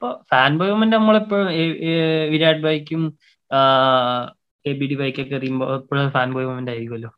ഇപ്പൊ 0.00 0.08
fan 0.30 0.50
boy 0.58 0.70
moment 0.70 0.96
നമ്മളിപ്പോ 0.96 1.38
വിരാട് 2.28 2.60
ബൈക്കും 2.60 3.00
എ 4.64 4.72
ബി 4.72 4.86
ഡി 4.86 4.94
ബൈക്കൊക്കെ 4.94 5.34
എറിയുമ്പോ 5.34 5.66
എപ്പോഴും 5.74 6.10
ഫാൻ 6.10 6.28
ബോയ് 6.32 6.46
മൊമെന്റ് 6.46 6.70
ആയിരിക്കുമല്ലോ 6.70 7.10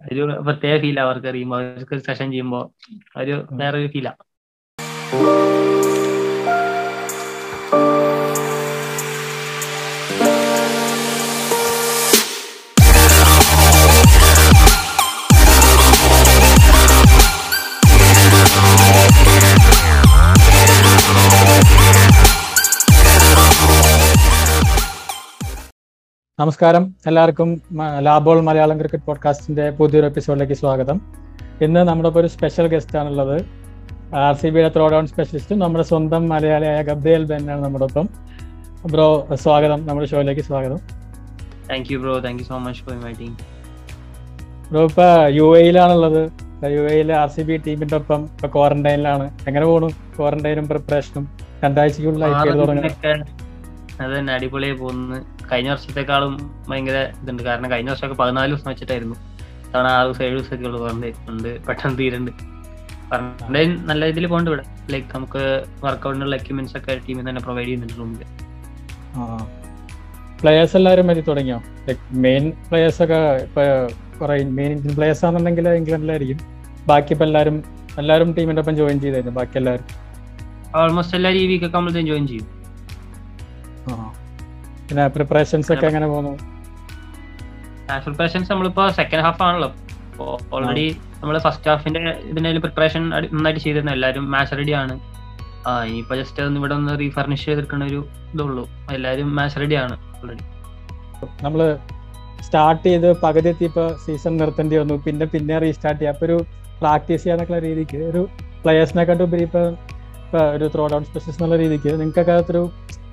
ഒരു 0.00 0.22
പ്രത്യേക 0.42 0.76
ഫീൽ 0.80 1.00
അവർക്ക് 1.00 1.28
അറിയുമ്പോ 1.28 1.56
അവർക്ക് 1.58 1.98
സെഷൻ 1.98 2.30
ചെയ്യുമ്പോ 2.30 2.60
ഒരു 3.16 3.46
വേറൊരു 3.52 3.88
ഫീലാ 3.88 4.12
നമസ്കാരം. 26.40 26.84
എല്ലാവർക്കും 27.08 27.50
ലാബോൾ 28.06 28.38
മലയാളം 28.46 28.78
ക്രിക്കറ്റ് 28.80 29.04
പോഡ്കാസ്റ്റിന്റെ 29.04 29.66
പുതിയൊരു 29.76 30.06
എപ്പിസോഡിലേക്ക് 30.06 30.56
സ്വാഗതം. 30.62 30.98
ഇന്ന് 31.64 31.82
നമ്മുടെ 31.88 32.08
ഒരു 32.20 32.26
സ്പെഷ്യൽ 32.26 32.66
ഗസ്റ്റ് 32.72 32.96
ആണുള്ളത്. 33.00 33.36
ആർ 34.22 34.34
സി 34.40 34.48
ബിയുടെ 34.54 34.70
ത്രോ 34.74 34.86
ഡൗൺ 34.94 35.06
സ്പെഷ്യലിസ്റ്റും 35.12 35.58
നമ്മുടെ 35.58 35.84
സ്വന്തം 35.90 36.28
മലയാളിയായ 36.32 36.80
ഗബ്രിയൽ 36.88 37.24
ബെന്നാണ് 37.30 37.62
നമ്മുടെ 37.64 37.84
ഒപ്പം. 37.84 38.08
ബ്രോ 38.92 39.06
സ്വാഗതം 39.44 39.80
നമ്മുടെ 39.86 40.08
ഷോയിലേക്ക് 40.10 40.40
സ്വാഗതം. 40.40 40.80
Thank 41.70 41.88
you 41.92 41.98
bro 42.02 42.16
thank 42.26 42.42
you 42.42 42.48
so 42.50 42.58
much 42.66 42.82
for 42.82 42.94
inviting 42.96 43.36
bro 44.70 44.82
ഇപ്പൊ 44.90 45.06
യു 45.38 45.48
എയിലാണുള്ളത് 45.62 46.20
യു 46.76 46.84
എയിൽ 46.94 47.12
ആർ 47.22 47.30
സി 47.36 47.44
ബി 47.50 47.56
ടീമിന്റെ 47.66 47.96
ഒപ്പം 47.96 48.20
ഇപ്പൊ 48.34 48.50
ക്വാറന്റൈനിലാണ്. 48.58 49.28
എങ്ങനെ 49.48 49.66
പോണു? 49.66 49.90
ക്വാറന്റൈനും 50.18 50.68
പ്രിപ്പറേഷനും 50.68 51.26
രണ്ടാഴ്ചക്കുള്ളിൽ 51.64 52.24
ഐ 52.24 52.32
പി 52.42 52.48
എൽ 52.48 52.60
തുടങ്ങി 52.62 52.92
അത് 54.02 54.10
തന്നെ 54.18 54.32
അടിപൊളിയായി 54.34 54.76
പോകുന്നു. 54.78 55.18
കഴിഞ്ഞ 55.52 55.68
വർഷത്തെക്കാളും 55.70 56.34
ഭയങ്കര 56.68 56.98
ഇതുണ്ട്. 57.22 57.42
കാരണം 57.42 57.68
കഴിഞ്ഞ 57.70 57.90
വർഷമൊക്കെ 57.90 58.16
പതിനാല് 58.22 58.50
ദിവസം 58.52 58.68
വെച്ചിട്ടായിരുന്നു. 58.70 59.16
തവണ 59.72 59.86
ആറ് 59.96 60.06
ദിവസം 60.06 60.24
ഏഴ് 60.24 60.36
ദിവസമൊക്കെ 60.38 60.66
ഉള്ളു 60.68 60.78
പറഞ്ഞിട്ടുണ്ട് 60.84 61.50
പെട്ടെന്ന് 61.66 61.98
തീരുന്നുണ്ട് 61.98 62.32
പറഞ്ഞ 63.10 63.58
നല്ല 63.90 64.00
രീതിയിൽ 64.06 64.26
പോകുന്നുണ്ട് 64.26 64.50
ഇവിടെ. 64.50 64.64
ലൈക്ക് 64.92 65.08
നമുക്ക് 65.16 65.42
വർക്കൗട്ടിനുള്ള 65.84 66.34
എക്യുപ്മെന്റ്സ് 66.36 66.76
ഒക്കെ 66.78 66.94
ടീമിൽ 67.08 67.24
തന്നെ 67.28 67.42
പ്രൊവൈഡ് 67.46 67.66
ചെയ്യുന്നുണ്ട് 67.66 67.98
റൂമിൽ 68.00 68.22
പ്ലേയേഴ്സ് 70.40 70.76
എല്ലാവരും 70.76 71.10
എത്തി 71.10 71.22
തുടങ്ങിയോ? 71.28 71.58
മെയിൻ 72.24 72.44
പ്ലേയേഴ്സ് 72.68 73.00
ഒക്കെ 73.02 73.20
ഇപ്പൊ 73.46 73.62
കുറെ 74.20 74.34
മെയിൻ 74.58 74.70
ഇന്ത്യൻ 74.76 74.94
പ്ലേയേഴ്സ് 74.96 75.24
ആണെന്നുണ്ടെങ്കിൽ 75.24 75.68
ഇംഗ്ലണ്ടിലായിരിക്കും. 75.80 76.38
ബാക്കി 76.90 77.12
ഇപ്പൊ 77.14 77.24
എല്ലാവരും 77.28 77.56
എല്ലാവരും 77.98 78.30
ടീമിന്റെ 78.38 78.60
ഒപ്പം 78.62 78.76
ജോയിൻ 78.80 78.98
ചെയ്തായിരുന്നു. 79.04 79.34
ബാക്കി 79.38 79.56
എല്ലാവരും. 79.60 79.86
ഓൾമോസ്റ്റ് 80.80 81.16
എല്ലാവരും 81.18 81.40
ഈ 81.40 81.46
വീക്കൊക്കെ 81.46 81.76
നമ്മൾ 81.78 81.92
ജോയിൻ 82.10 82.26
ചെയ്യും. 82.32 82.46
പിന്നെ 84.88 85.04
പ്രിപ്പറേഷൻസ് 85.16 85.70
ഒക്കെ 85.74 85.86
എങ്ങനെ 85.90 86.06
പോകുന്നു? 86.12 86.32
പ്രിപ്പറേഷൻസ് 88.04 88.48
നമ്മളിപ്പോ 88.52 88.84
സെക്കൻഡ് 88.98 89.24
ഹാഫ് 89.26 89.42
ആണല്ലോ. 89.46 89.70
ഓൾറെഡി 90.56 90.86
നമ്മൾ 91.20 91.36
ഫസ്റ്റ് 91.46 91.68
ഹാഫിന്റെ 91.70 92.00
ഇതിന്റെ 92.30 92.60
പ്രിപ്പറേഷൻ 92.64 93.02
നന്നായിട്ട് 93.34 93.60
ചെയ്തിരുന്നു. 93.64 93.92
എല്ലാവരും 93.96 94.24
മാച്ച് 94.34 94.58
റെഡി 94.60 94.74
ആണ്. 94.82 94.94
ആ 95.68 95.72
ഇനിയിപ്പോ 95.88 96.14
ജസ്റ്റ് 96.20 96.42
ഒന്ന് 96.48 96.58
ഇവിടെ 96.60 96.74
ഒന്ന് 96.78 96.92
റീഫർണിഷ് 97.02 97.44
ചെയ്തെടുക്കുന്ന 97.48 97.84
ഒരു 97.90 98.00
ഇതുള്ളൂ. 98.34 98.64
എല്ലാവരും 98.96 99.28
മാച്ച് 99.38 99.60
റെഡി 99.62 99.76
ആണ് 99.84 99.96
ഓൾറെഡി 100.20 100.44
നമ്മൾ 101.44 101.60
സ്റ്റാർട്ട് 102.46 102.84
ചെയ്ത് 102.86 103.08
പകുതി 103.24 103.48
എത്തിയപ്പോ 103.52 103.84
സീസൺ 104.04 104.32
നിർത്തേണ്ടി 104.40 104.76
വന്നു. 104.80 104.96
പിന്നെ 105.06 105.26
പിന്നെ 105.34 105.54
റീസ്റ്റാർട്ട് 105.64 106.00
ചെയ്യാം. 106.00 106.16
അപ്പൊ 106.16 106.26
ഒരു 106.28 106.36
പ്രാക്ടീസ് 106.80 107.22
ചെയ്യാന്നൊക്കെയുള്ള 107.22 107.62
രീതിക്ക് 107.68 108.00
ഒരു 108.10 108.22
പ്ലേയേഴ്സിനെക്കാട്ടും 108.64 109.24
ഉപരി 109.28 109.44
ഇപ്പൊ 109.48 109.62
ഒരു 110.56 110.66
ത്രോ 110.74 110.84
ഡൗൺ 110.92 111.02
സ്പെഷ്യലിസ്റ്റ് 111.08 111.42
എന്നുള്ള 111.44 111.58
രീതിക്ക് 111.64 111.90
നിങ്ങൾക്കൊക്കെ 112.00 112.34
അതൊരു 112.40 112.62
ഇപ്പൊ 112.96 113.05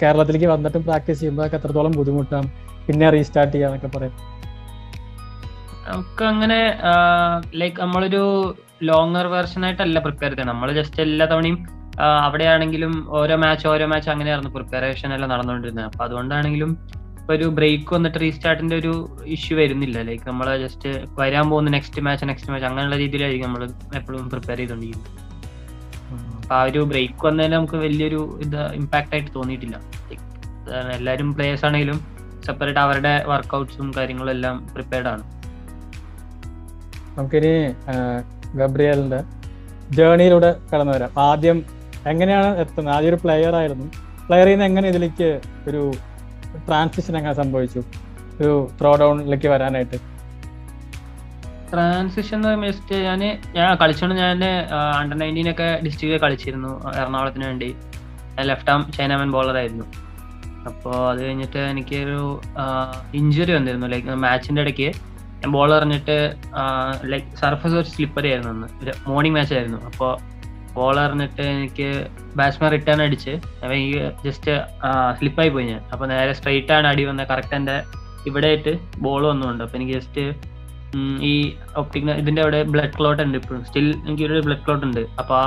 കേരളത്തിലേക്ക് 0.00 0.48
വന്നിട്ടും 0.54 0.82
പ്രാക്ടീസ് 0.88 1.18
ചെയ്യുമ്പോൾ 1.20 1.44
അതൊക്കെ 1.44 1.58
എത്രത്തോളം 1.60 1.92
ബുദ്ധിമുട്ടാണ്. 1.98 2.48
പിന്നെ 2.86 3.06
റീസ്റ്റാർട്ട് 3.14 3.52
ചെയ്യാന്നൊക്കെ 3.54 3.90
പറയാം. 3.96 4.14
നമുക്ക് 5.90 6.24
അങ്ങനെ 6.32 6.58
ലൈക്ക് 7.60 7.78
നമ്മളൊരു 7.84 8.22
ലോങ്ങർ 8.88 9.26
വേർഷൻ 9.34 9.62
ആയിട്ടല്ല 9.66 9.98
പ്രിപ്പയർ 10.06 10.32
ചെയ്യണം 10.34 10.52
നമ്മൾ 10.52 10.68
ജസ്റ്റ് 10.78 11.00
എല്ലാ 11.06 11.26
തവണയും 11.32 11.56
അവിടെയാണെങ്കിലും 12.26 12.92
ഓരോ 13.18 13.36
മാച്ച് 13.42 13.66
ഓരോ 13.72 13.86
മാച്ച് 13.92 14.10
അങ്ങനെയായിരുന്നു 14.12 14.52
പ്രിപ്പറേഷൻ 14.56 15.08
എല്ലാം 15.16 15.30
നടന്നുകൊണ്ടിരുന്നത്. 15.32 15.86
അപ്പൊ 15.90 16.02
അതുകൊണ്ടാണെങ്കിലും 16.06 16.70
ഇപ്പൊ 17.20 17.32
ഒരു 17.38 17.46
ബ്രേക്ക് 17.58 17.90
വന്നിട്ട് 17.96 18.18
റീസ്റ്റാർട്ടിന്റെ 18.24 18.76
ഒരു 18.82 18.92
ഇഷ്യൂ 19.36 19.56
വരുന്നില്ല. 19.62 19.98
ലൈക്ക് 20.08 20.24
നമ്മൾ 20.30 20.46
ജസ്റ്റ് 20.64 20.90
വരാൻ 21.18 21.44
പോകുന്ന 21.50 21.72
നെക്സ്റ്റ് 21.76 22.04
മാച്ച് 22.06 22.28
നെക്സ്റ്റ് 22.30 22.52
മാച്ച് 22.52 22.68
അങ്ങനെയുള്ള 22.70 22.98
രീതിയിലായിരിക്കും 23.02 23.48
നമ്മൾ 23.48 23.64
എപ്പോഴും 24.00 24.30
പ്രിപ്പയർ 24.34 24.58
ചെയ്തുകൊണ്ടിരിക്കുന്നത് 24.62 25.28
ആ 26.50 26.62
ഒരു 26.64 26.80
ബ്രേക്ക് 26.90 27.26
വന്നതിന് 27.26 27.52
നമുക്ക് 27.52 27.76
വലിയൊരു 27.84 28.20
ഇത് 28.42 28.60
ഇമ്പാക്ട് 28.80 29.14
ആയിട്ട് 29.14 29.30
തോന്നിയിട്ടില്ല. 29.34 29.76
എല്ലാവരും 30.96 31.28
പ്ലേയേഴ്സ് 31.34 31.64
ആണെങ്കിലും 31.64 31.98
സെപ്പറേറ്റ് 32.46 32.80
അവരുടെ 32.80 33.24
വർക്കൗട്ട്സും 33.26 33.92
കാര്യങ്ങളും 33.96 34.30
എല്ലാം 34.30 34.56
പ്രിപ്പയർഡ് 34.74 35.08
ആണ്. 35.08 35.24
നമുക്കിനി 37.16 37.52
ഗബ്രിയലിന്റെ 38.58 39.20
ജേണിയിലൂടെ 39.96 40.50
കടന്നു 40.70 40.92
വരാം. 40.92 41.18
ആദ്യം 41.18 41.58
എങ്ങനെയാണ് 42.06 42.50
എത്തുന്നത്? 42.58 42.94
ആദ്യം 42.94 43.10
ഒരു 43.10 43.18
പ്ലെയർ 43.24 43.54
ആയിരുന്നു. 43.54 43.86
പ്ലെയറിൽ 44.26 44.52
നിന്ന് 44.52 44.64
എങ്ങനെ 44.64 44.88
ഇതിലേക്ക് 44.88 45.28
ഒരു 45.68 45.92
ട്രാൻസിഷൻ 46.66 47.16
എങ്ങനെ 47.16 47.34
സംഭവിച്ചു? 47.34 47.80
ഒരു 48.40 48.52
ത്രോ 48.80 48.96
ഡൗണിലേക്ക് 49.00 49.48
വരാനായിട്ട്. 49.48 49.98
ട്രാൻസിഷൻ 51.72 52.40
ജസ്റ്റ് 52.66 52.96
ഞാൻ 53.08 53.20
ഞാൻ 53.56 53.66
കളിച്ചോണ്ട് 53.82 54.14
ഞാൻ 54.22 54.42
അണ്ടർ 55.00 55.16
നയന്റീൻ 55.22 55.48
ഒക്കെ 55.52 55.68
ഡിസ്ട്രിക്റ്റിൽ 55.84 56.20
കളിച്ചിരുന്നു 56.24 56.72
എറണാകുളത്തിന് 57.00 57.46
വേണ്ടി. 57.50 57.68
ഞാൻ 58.36 58.44
ലെഫ്റ്റ് 58.50 58.72
ആം 58.74 58.82
ചൈനാമൻ 58.96 59.30
ബോളർ 59.36 59.56
ആയിരുന്നു. 59.60 59.86
അപ്പോൾ 60.70 60.96
അത് 61.10 61.20
കഴിഞ്ഞിട്ട് 61.24 61.60
എനിക്കൊരു 61.72 62.18
ഇഞ്ചുറി 63.20 63.52
വന്നിരുന്നു. 63.58 63.86
ലൈക്ക് 63.92 64.16
മാച്ചിന്റെ 64.24 64.62
ഇടയ്ക്ക് 64.64 64.88
ഞാൻ 65.40 65.50
ബോൾ 65.56 65.70
എറിഞ്ഞിട്ട് 65.76 66.16
ലൈക്ക് 67.12 67.28
സർഫസ് 67.42 67.76
ഒരു 67.80 67.88
സ്ലിപ്പറി 67.92 68.28
ആയിരുന്നു 68.32 68.50
അന്ന്. 68.54 68.68
ഒരു 68.82 68.92
മോർണിംഗ് 69.10 69.36
മാച്ച് 69.36 69.54
ആയിരുന്നു. 69.58 69.78
അപ്പോൾ 69.90 70.12
ബോൾ 70.74 70.96
എറിഞ്ഞിട്ട് 71.04 71.44
എനിക്ക് 71.54 71.88
ബാറ്റ്സ്മാൻ 72.38 72.70
റിട്ടേൺ 72.74 73.00
അടിച്ച് 73.06 73.32
എനിക്ക് 73.76 74.02
ജസ്റ്റ് 74.26 74.52
സ്ലിപ്പായി 75.18 75.50
പോയി 75.54 75.66
ഞാൻ. 75.72 75.80
അപ്പോൾ 75.92 76.06
നേരെ 76.12 76.32
സ്ട്രെയിറ്റ് 76.38 76.72
ആണ് 76.78 76.86
അടി 76.92 77.04
വന്നത് 77.10 77.28
കറക്റ്റ് 77.32 77.56
എന്റെ 77.60 77.76
ഇവിടെ 78.28 78.48
ആയിട്ട് 78.50 78.72
ബോൾ 79.06 79.22
വന്നുകൊണ്ട്. 79.30 79.62
അപ്പോൾ 79.64 79.78
എനിക്ക് 79.78 79.94
ജസ്റ്റ് 79.98 80.24
ഈ 81.30 81.32
ഒപ്റ്റിക് 81.80 82.06
ഇതിന്റെ 82.22 82.40
അവിടെ 82.44 82.60
ബ്ലഡ് 82.74 82.94
ക്ലോട്ട് 82.98 83.22
ഉണ്ട് 83.26 83.36
ഇപ്പോഴും. 83.40 83.62
സ്റ്റിൽ 83.68 83.86
എനിക്കൊരു 84.06 84.40
ബ്ലഡ് 84.46 84.64
ക്ലോട്ട് 84.64 84.84
ഉണ്ട്. 84.88 85.02
അപ്പൊ 85.20 85.38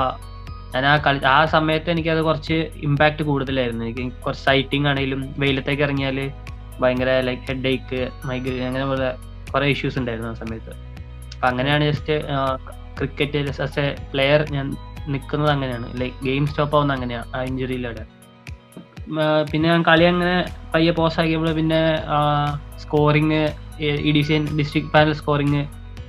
ഞാൻ 0.74 0.84
ആ 0.92 0.94
കളി 1.04 1.20
ആ 1.34 1.38
സമയത്ത് 1.54 1.88
എനിക്കത് 1.94 2.20
കുറച്ച് 2.28 2.56
ഇമ്പാക്ട് 2.86 3.22
കൂടുതലായിരുന്നു. 3.28 3.84
എനിക്ക് 3.88 4.04
കുറച്ച് 4.24 4.44
സൈറ്റിംഗ് 4.48 4.88
ആണെങ്കിലും 4.90 5.20
വെയിലത്തേക്ക് 5.42 5.84
ഇറങ്ങിയാൽ 5.86 6.18
ഭയങ്കര 6.82 7.10
ലൈക്ക് 7.28 7.44
ഹെഡ് 7.48 7.70
ഏക്ക് 7.74 8.00
മൈഗ്രെയിൻ 8.28 8.64
അങ്ങനെ 8.70 8.86
പോലെ 8.92 9.10
കുറെ 9.52 9.66
ഇഷ്യൂസ് 9.74 9.98
ഉണ്ടായിരുന്നു 10.00 10.30
ആ 10.32 10.36
സമയത്ത്. 10.42 10.72
അപ്പൊ 11.34 11.46
അങ്ങനെയാണ് 11.50 11.84
just 11.90 12.14
cricket 12.98 13.60
as 13.66 13.78
a 13.84 13.88
player 14.12 14.42
ഞാൻ 14.56 14.66
നിൽക്കുന്നത് 15.12 15.52
അങ്ങനെയാണ്. 15.54 15.86
ലൈക്ക് 16.00 16.18
ഗെയിം 16.28 16.44
സ്റ്റോപ്പ് 16.50 16.76
ആവുന്ന 16.78 16.92
അങ്ങനെയാണ് 16.98 17.28
ആ 17.36 17.40
ഇഞ്ചുറിയിലൂടെ 17.50 18.04
പിന്നെ 19.50 19.66
ഞാൻ 19.70 19.82
കളി 19.88 20.04
അങ്ങനെ 20.10 20.36
പയ്യെ 20.74 20.92
പോസ് 20.98 21.18
ആക്കിയപ്പോൾ 21.22 21.52
പിന്നെ 21.58 21.80
scoring 22.82 23.40
E 24.08 24.10
D 24.16 24.22
C 24.28 24.34
district 24.60 24.90
panel 24.94 25.14
scoring 25.20 25.62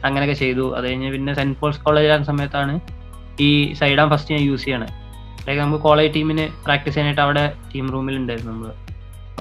അങ്ങനെയൊക്കെ 0.08 0.36
ചെയ്തു. 0.44 0.66
അത് 0.78 0.86
കഴിഞ്ഞ് 0.88 1.09
പിന്നെ 1.16 1.31
സെന്റ് 1.40 1.58
പോൾസ് 1.62 1.80
കോളേജ് 1.86 2.09
ആകുന്ന 2.14 2.28
സമയത്താണ് 2.31 2.74
ഈ 3.48 3.50
സൈഡ് 3.80 4.06
ഫസ്റ്റ് 4.12 4.34
ഞാൻ 4.36 4.42
യൂസ് 4.50 4.66
ചെയ്യണത് 4.66 4.94
ലൈക്ക് 5.48 5.59
നമുക്ക് 5.62 5.81
കോളേജ് 5.88 6.12
ടീമിന് 6.18 6.46
പ്രാക്ടീസ് 6.66 6.94
ചെയ്യാനായിട്ട് 6.96 7.24
അവിടെ 7.26 7.44
ടീം 7.72 7.86
റൂമിൽ 7.96 8.16
ഉണ്ടായിരുന്നു 8.22 8.52
നമ്മൾ 8.53 8.72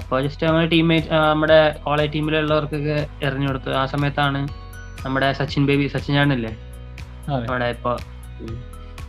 അപ്പോൾ 0.01 0.17
ജസ്റ്റ് 0.25 0.43
നമ്മുടെ 0.47 0.67
ടീംമേറ്റ് 0.73 1.07
നമ്മുടെ 1.31 1.59
കോളേജ് 1.85 2.11
ടീമിലുള്ളവർക്കൊക്കെ 2.15 2.97
എറിഞ്ഞു 3.27 3.47
കൊടുത്തു. 3.49 3.71
ആ 3.81 3.83
സമയത്താണ് 3.93 4.41
നമ്മുടെ 5.05 5.27
സച്ചിൻ 5.39 5.63
ബേബി 5.69 5.85
സച്ചിൻ 5.95 6.13
ചേട്ടനില്ലേ? 6.17 6.51
നമ്മുടെ 7.29 7.67
ഇപ്പോൾ 7.75 7.95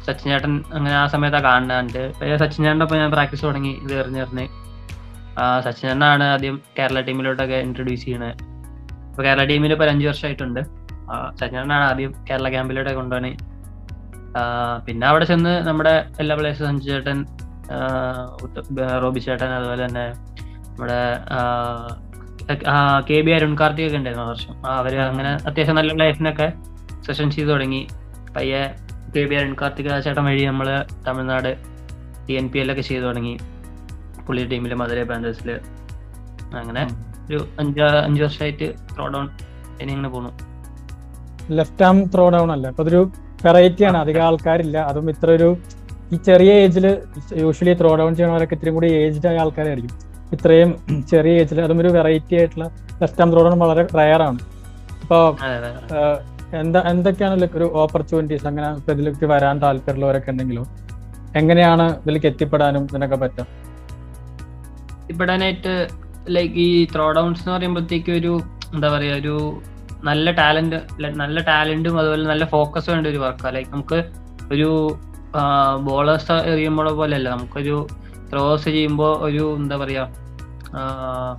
സച്ചിൻ 0.07 0.29
ചേട്ടൻ 0.33 0.53
അങ്ങനെ 0.77 0.95
ആ 1.03 1.07
സമയത്താണ് 1.15 1.45
കാണാണ്ട്. 1.49 2.03
സച്ചിൻ 2.43 2.61
ചേട്ടന്റെ 2.65 2.87
ഒപ്പം 2.87 2.99
ഞാൻ 3.03 3.11
പ്രാക്ടീസ് 3.17 3.45
തുടങ്ങി. 3.49 3.75
ഇത് 3.85 3.95
എറിഞ്ഞെറിഞ്ഞ് 4.03 4.47
സച്ചിൻ 5.65 5.87
ചേട്ടനാണ് 5.89 6.27
ആദ്യം 6.35 6.57
കേരള 6.79 7.01
ടീമിലോട്ടൊക്കെ 7.09 7.59
ഇൻട്രൊഡ്യൂസ് 7.69 8.05
ചെയ്യണത് 8.07 8.35
ഇപ്പൊ 9.17 9.25
കേരള 9.27 9.43
ടീമിൽ 9.51 9.73
ഇപ്പൊ 9.75 9.85
അഞ്ചു 9.91 10.07
വർഷമായിട്ടുണ്ട് 10.09 10.59
സച്ചിൻ 11.41 11.71
ആദ്യം 11.77 12.11
കേരള 12.29 12.47
ക്യാമ്പിലൂടെ 12.55 12.93
കൊണ്ടുപോണേ 12.97 13.31
പിന്നെ 14.87 15.05
അവിടെ 15.11 15.27
ചെന്ന് 15.31 15.53
നമ്മുടെ 15.69 15.93
എല്ലാ 16.23 16.35
പ്ലേയേഴ്സും 16.39 16.67
സഞ്ജു 16.69 16.89
ചേട്ടൻ 16.89 17.19
റോബി 19.05 19.21
ചേട്ടൻ 19.27 19.51
അതുപോലെ 19.59 19.83
തന്നെ 19.87 20.05
നമ്മുടെ 20.67 20.99
കെ 23.09 23.21
ബി 23.29 23.33
അരുൺ 23.37 23.55
കാർത്തിക് 23.61 23.87
ഒക്കെ 23.89 23.99
ഉണ്ടായിരുന്നു 24.01 24.27
വർഷം. 24.33 24.53
അവർ 24.75 24.95
അങ്ങനെ 25.07 25.33
അത്യാവശ്യം 25.49 25.79
നല്ല 25.81 25.97
ലൈഫിനൊക്കെ 26.03 26.49
സെഷൻ 27.07 27.27
ചെയ്ത് 27.37 27.51
തുടങ്ങി. 27.55 27.83
പയ്യെ 28.37 28.63
കെ 29.17 29.25
ബി 29.31 29.37
അരുൺ 29.41 29.57
കാർത്തിക് 29.63 29.91
ചേട്ടൻ 30.09 30.23
വഴി 30.29 30.45
നമ്മൾ 30.51 30.69
Tamil Nadu 31.09 31.51
T 32.29 32.37
N 32.43 32.49
P 32.53 32.61
L 32.65 32.71
ഒക്കെ 32.75 32.87
ചെയ്തു 32.91 33.05
തുടങ്ങി. 33.09 33.35
പുള്ളി 34.29 34.45
ടീമിൽ 34.53 34.75
മധുരൈ 34.83 35.07
ബാൻഡേഴ്സിൽ 35.13 35.51
അങ്ങനെ 36.63 36.85
ഒരു 37.29 37.39
അഞ്ച് 37.61 37.81
അഞ്ചു 38.07 38.21
വർഷമായിട്ട് 38.25 38.67
ത്രോ 38.93 39.07
ഡൗൺ 39.15 39.27
ഇങ്ങനെ 39.93 40.11
പോണു. 40.15 40.31
ലെഫ്റ്റ് 41.59 41.85
ആം 41.89 41.97
ത്രോ 42.13 42.25
ഡൗൺ 42.35 42.51
അല്ല. 42.55 42.67
അപ്പൊ 42.73 42.83
അതൊരു 42.85 43.01
വെറൈറ്റി 43.45 43.83
ആണ്. 43.89 43.99
അധികം 44.05 44.23
ആൾക്കാരില്ല. 44.29 44.77
അതും 44.91 45.09
ഇത്ര 45.15 45.29
ഒരു 45.39 45.49
ഈ 46.15 46.17
ചെറിയ 46.29 46.51
ഏജിൽ 46.65 46.87
യൂഷ്വലി 47.43 47.73
ത്രോ 47.81 47.91
ഡൗൺ 48.01 48.13
ചെയ്യണവരൊക്കെ 48.19 48.57
ഇത്രയും 48.59 48.75
കൂടി 48.79 48.89
ഏജ്ഡ് 49.03 49.29
ആയ 49.31 49.43
ആൾക്കാരായിരിക്കും. 49.45 49.95
ഇത്രയും 50.35 50.71
ചെറിയ 51.13 51.41
ഏജിൽ 51.41 51.59
അതും 51.67 51.81
ഒരു 51.85 51.91
വെറൈറ്റി 51.97 52.35
ആയിട്ടുള്ള 52.39 52.67
ലെഫ്റ്റ് 53.03 53.23
ആം 53.25 53.31
ത്രോ 53.33 53.43
ഡൗൺ 53.47 53.59
വളരെ 53.65 53.85
റയർ 54.01 54.23
ആണ്. 54.29 54.41
അപ്പോൾ 55.03 55.25
എന്താ 56.63 56.81
എന്തൊക്കെയാണ് 56.93 57.49
ഒരു 57.59 57.67
ഓപ്പർച്യൂണിറ്റീസ് 57.83 58.47
അങ്ങനെ 58.51 58.69
ഇതിലേക്ക് 58.95 59.27
വരാൻ 59.35 59.57
താല്പര്യമുള്ളവരൊക്കെ 59.65 60.31
ഉണ്ടെങ്കിലും? 60.33 60.67
എങ്ങനെയാണ് 61.41 61.87
ഇതിലേക്ക് 62.03 62.29
എത്തിപ്പെടാനും 62.33 62.85
ഇതിനൊക്കെ 62.91 63.19
പറ്റും 63.23 63.47
എത്തിപ്പെടാനായിട്ട് 65.01 65.73
ലൈക്ക് 66.35 66.55
ഈ 66.65 66.87
ത്രോ 66.93 67.07
ഡൗൺസ് 67.13 67.43
എന്ന് 67.43 67.53
പറയുമ്പോഴത്തേക്ക് 67.55 68.13
ഒരു 68.21 68.33
എന്താ 68.75 68.89
പറയാ 68.95 69.15
ഒരു 69.17 69.35
നല്ല 70.05 70.31
ടാലന്റ് 70.41 70.79
നല്ല 71.23 71.41
ടാലന്റും 71.51 71.99
അതുപോലെ 72.01 72.25
നല്ല 72.33 72.45
ഫോക്കസ് 72.55 72.89
വേണ്ട 72.91 73.07
ഒരു 73.07 73.21
വർക്കാണ് 73.25 73.55
ലൈക്ക് 73.57 73.71
നമുക്ക് 73.75 73.99
ഒരു 74.53 74.69
ബോളേഴ്സ് 75.89 76.37
എറിയുമ്പോൾ 76.53 76.89
പോലെയല്ല. 77.01 77.29
നമുക്കൊരു 77.35 77.77
ത്രോസ് 78.31 78.65
ചെയ്യുമ്പോൾ 78.69 79.13
ഒരു 79.27 79.45
എന്താ 79.61 79.77
പറയാ 79.77 80.05
ആഹ്, 80.79 81.35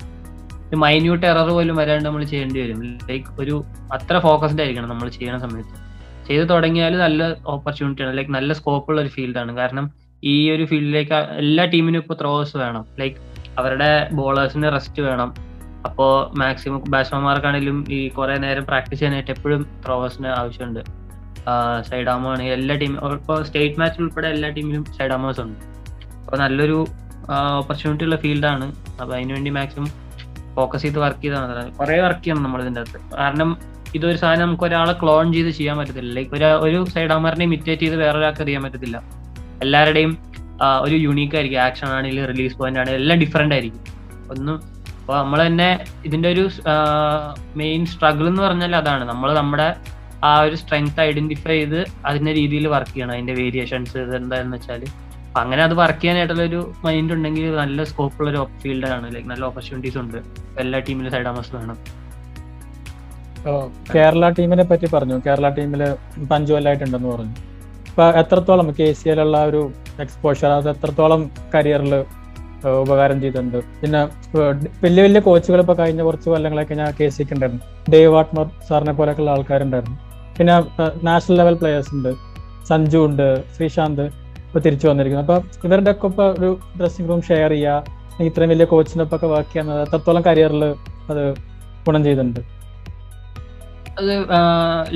ഒരു 0.67 0.77
മൈന്യൂട്ട് 0.83 1.25
എറർ 1.31 1.49
പോലും 1.57 1.75
വരാണ്ട് 1.81 2.05
നമ്മൾ 2.07 2.23
ചെയ്യേണ്ടി 2.31 2.59
വരും. 2.63 2.79
ലൈക്ക് 3.09 3.29
ഒരു 3.41 3.55
അത്ര 3.95 4.15
ഫോക്കസ്ഡ് 4.27 4.61
ആയിരിക്കണം 4.63 4.89
നമ്മൾ 4.93 5.07
ചെയ്യുന്ന 5.17 5.39
സമയത്ത്. 5.45 5.75
ചെയ്ത് 6.27 6.45
തുടങ്ങിയാൽ 6.49 6.93
നല്ല 7.05 7.21
ഓപ്പർച്യൂണിറ്റി 7.55 8.03
ആണ്. 8.05 8.13
ലൈക്ക് 8.17 8.33
നല്ല 8.37 8.53
സ്കോപ്പുള്ള 8.59 8.99
ഒരു 9.01 9.11
ഫീൽഡാണ് 9.15 9.51
കാരണം 9.59 9.85
ഈ 10.23 10.35
ഒരു 10.55 10.63
ഫീൽഡിലേക്ക് 10.71 11.13
എല്ലാ 11.43 11.65
ടീമിനും 11.73 11.99
ഇപ്പോൾ 12.03 12.17
ത്രോസ് 12.21 12.55
വേണം. 12.63 12.85
ലൈക്ക് 13.01 13.17
അവരുടെ 13.57 13.91
ബോളേഴ്സിന് 14.19 14.69
റെസ്റ്റ് 14.75 15.01
വേണം. 15.07 15.29
അപ്പോ 15.87 16.05
മാക്സിമം 16.41 16.79
ബാറ്റ്സ്മാൻമാർക്കാണെങ്കിലും 16.93 17.77
ഈ 17.97 17.99
കുറെ 18.17 18.35
നേരം 18.45 18.63
പ്രാക്ടീസ് 18.65 18.99
ചെയ്യാനായിട്ട് 18.99 19.31
എപ്പോഴും 19.35 19.61
ത്രോവേഴ്സിന് 19.85 20.29
ആവശ്യമുണ്ട്. 20.39 20.81
സൈഡ് 21.89 22.09
ആമോ 22.13 22.27
ആണെങ്കിൽ 22.31 22.53
എല്ലാ 22.59 22.75
ടീമും 22.75 23.13
ഇപ്പോൾ 23.17 23.37
സ്റ്റേറ്റ് 23.47 23.79
മാച്ചിൽ 23.79 24.01
ഉൾപ്പെടെ 24.05 24.27
എല്ലാ 24.35 24.49
ടീമിലും 24.55 24.83
സൈഡ് 24.97 25.13
ആമേഴ്സ് 25.17 25.41
ഉണ്ട്. 25.45 25.59
അപ്പോൾ 26.23 26.37
നല്ലൊരു 26.43 26.79
ഓപ്പർച്യൂണിറ്റി 27.61 28.05
ഉള്ള 28.07 28.17
ഫീൽഡാണ് 28.23 28.65
അപ്പോൾ 29.01 29.13
അതിനുവേണ്ടി 29.17 29.51
മാക്സിമം 29.59 29.89
ഫോക്കസ് 30.55 30.83
ചെയ്ത് 30.83 30.99
വർക്ക് 31.05 31.23
ചെയ്താണ്. 31.23 31.71
കുറേ 31.79 31.97
വർക്ക് 32.05 32.23
ചെയ്യണം 32.23 32.43
നമ്മൾ 32.43 32.61
ഇതിന്റെ 32.61 32.81
അകത്ത്. 32.81 32.99
കാരണം 33.17 33.49
ഇതൊരു 33.95 34.17
സാധനം 34.21 34.43
നമുക്ക് 34.45 34.65
ഒരാളെ 34.69 34.93
ക്ലോൺ 35.01 35.25
ചെയ്ത് 35.33 35.51
ചെയ്യാൻ 35.57 35.75
പറ്റത്തില്ല. 35.79 36.11
ലൈക്ക് 36.17 36.33
ഒരു 36.37 36.47
ഒരു 36.67 36.79
സൈഡ് 36.93 37.13
ആമറിനെ 37.17 37.45
ഇമിറ്റേറ്റ് 37.49 37.81
ചെയ്ത് 37.81 37.97
വേറെ 38.03 38.17
ഒരാൾക്ക് 38.19 38.41
അറിയാൻ 38.45 38.63
പറ്റത്തില്ല. 38.63 38.97
എല്ലാവരുടെയും 39.61 40.11
ഒരു 40.85 40.95
യുണീക്ക് 41.05 41.35
ആയിരിക്കും. 41.37 41.61
ആക്ഷൻ 41.67 41.89
ആണെങ്കിലും 41.97 42.25
റിലീസ് 42.31 42.55
പോയിന്റ് 42.59 42.79
ആണെങ്കിലും 42.81 43.01
എല്ലാം 43.03 43.19
ഡിഫറെന്റ് 43.23 43.55
ആയിരിക്കും. 43.55 43.83
ഒന്നും 44.35 44.57
അപ്പോൾ 44.99 45.17
നമ്മൾ 45.19 45.39
തന്നെ 45.47 45.69
ഇതിന്റെ 46.07 46.29
ഒരു 46.35 46.45
മെയിൻ 47.61 47.81
സ്ട്രഗിൾ 47.91 48.25
എന്ന് 48.31 48.41
പറഞ്ഞാൽ 48.45 48.73
അതാണ്. 48.81 49.03
നമ്മൾ 49.11 49.29
നമ്മുടെ 49.41 49.67
ആ 50.29 50.31
ഒരു 50.45 50.55
സ്ട്രെങ്ത് 50.61 51.01
ഐഡന്റിഫൈ 51.09 51.57
ചെയ്ത് 51.57 51.79
അതിന്റെ 52.09 52.31
രീതിയിൽ 52.39 52.65
വർക്ക് 52.75 52.93
ചെയ്യണം. 52.93 53.13
അതിന്റെ 53.17 53.35
വേരിയേഷൻസ് 53.41 53.97
ഇത് 54.05 54.15
എന്താണെന്ന് 54.21 54.57
വെച്ചാൽ 54.57 54.83
അങ്ങനെ 55.41 55.61
അത് 55.67 55.73
വർക്ക് 55.79 56.01
ചെയ്യാനായിട്ടുള്ള 56.01 56.43
ഒരു 56.49 56.59
മൈൻഡ് 56.85 57.13
ഉണ്ടെങ്കിൽ 57.15 57.55
നല്ല 57.61 57.83
സ്കോപ്പ് 57.89 58.17
ഉള്ള 58.19 58.29
ഒരു 58.31 58.39
ആണ്. 58.97 59.07
ലൈക്ക് 59.15 59.29
നല്ല 59.33 59.43
ഓപ്പർച്യൂണിറ്റീസ് 59.49 59.97
ഉണ്ട്. 60.03 60.19
എല്ലാ 60.63 60.79
ടീമിലും 60.87 61.11
സൈഡ് 61.15 61.29
ആമസ് 61.33 61.55
വേണം. 61.57 61.77
കേരള 63.95 64.29
ടീമിനെ 64.37 64.63
പറ്റി 64.69 64.87
പറഞ്ഞു. 64.93 65.17
കേരള 65.27 65.49
ടീമിൽ 65.57 65.81
പഞ്ചുവല്ലായിട്ടുണ്ടെന്ന് 66.31 67.09
പറഞ്ഞു. 67.15 67.35
ഇപ്പൊ 67.89 68.05
എത്രത്തോളം 68.21 68.67
കെ 68.79 68.87
സി 68.99 69.09
എല്ലുള്ള 69.11 69.37
ഒരു 69.51 69.61
എക്സ്പോഷർ 70.03 70.51
അത് 70.59 70.69
എത്രത്തോളം 70.73 71.21
കരിയറിൽ 71.55 71.93
ഉപകാരം 72.83 73.17
ചെയ്തിട്ടുണ്ട്. 73.23 73.57
പിന്നെ 73.81 73.99
വലിയ 74.83 75.01
വലിയ 75.05 75.19
കോച്ചുകൾ 75.27 75.59
ഇപ്പൊ 75.63 75.75
കഴിഞ്ഞ 75.81 76.01
കുറച്ച് 76.07 76.27
കൊല്ലങ്ങളൊക്കെ 76.31 76.75
ഞാൻ 76.81 76.89
കെ 76.99 77.07
സിക്ക് 77.15 77.33
ഉണ്ടായിരുന്നു 77.35 77.63
ഡേവ് 77.93 78.11
വാട്ട്മർ 78.15 78.45
സാറിനെ 78.69 78.93
പോലെയൊക്കെയുള്ള 78.99 79.33
ആൾക്കാരുണ്ടായിരുന്നു. 79.35 79.97
പിന്നെ 80.37 80.55
നാഷണൽ 81.09 81.37
ലെവൽ 81.41 81.55
പ്ലേയേഴ്സ് 81.61 81.91
ഉണ്ട്. 81.97 82.11
സഞ്ജു 82.69 82.99
ഉണ്ട് 83.09 83.27
ശ്രീശാന്ത് 83.55 84.05
ഇപ്പൊ 84.47 84.59
തിരിച്ചു 84.65 84.87
വന്നിരിക്കുന്നു. 84.91 85.23
അപ്പൊ 85.25 85.37
ഇവരുടെ 85.67 85.91
ഒക്കെ 85.95 86.07
ഇപ്പൊ 86.11 86.25
ഒരു 86.39 86.49
ഡ്രസ്സിംഗ് 86.79 87.09
റൂം 87.11 87.21
ഷെയർ 87.29 87.51
ചെയ്യുക 87.55 88.25
ഇത്രയും 88.27 88.51
വലിയ 88.53 88.65
കോച്ചിന്റെ 88.73 89.03
ഒപ്പം 89.05 89.17
ഒക്കെ 89.17 89.27
വർക്ക് 89.33 89.51
ചെയ്യുന്നത് 89.53 89.81
എത്രത്തോളം 89.85 90.23
കരിയറിൽ 90.27 90.63
അത് 91.11 91.23
ഗുണം 91.87 92.01
ചെയ്തിട്ടുണ്ട്. 92.05 92.41
അത് 93.99 94.13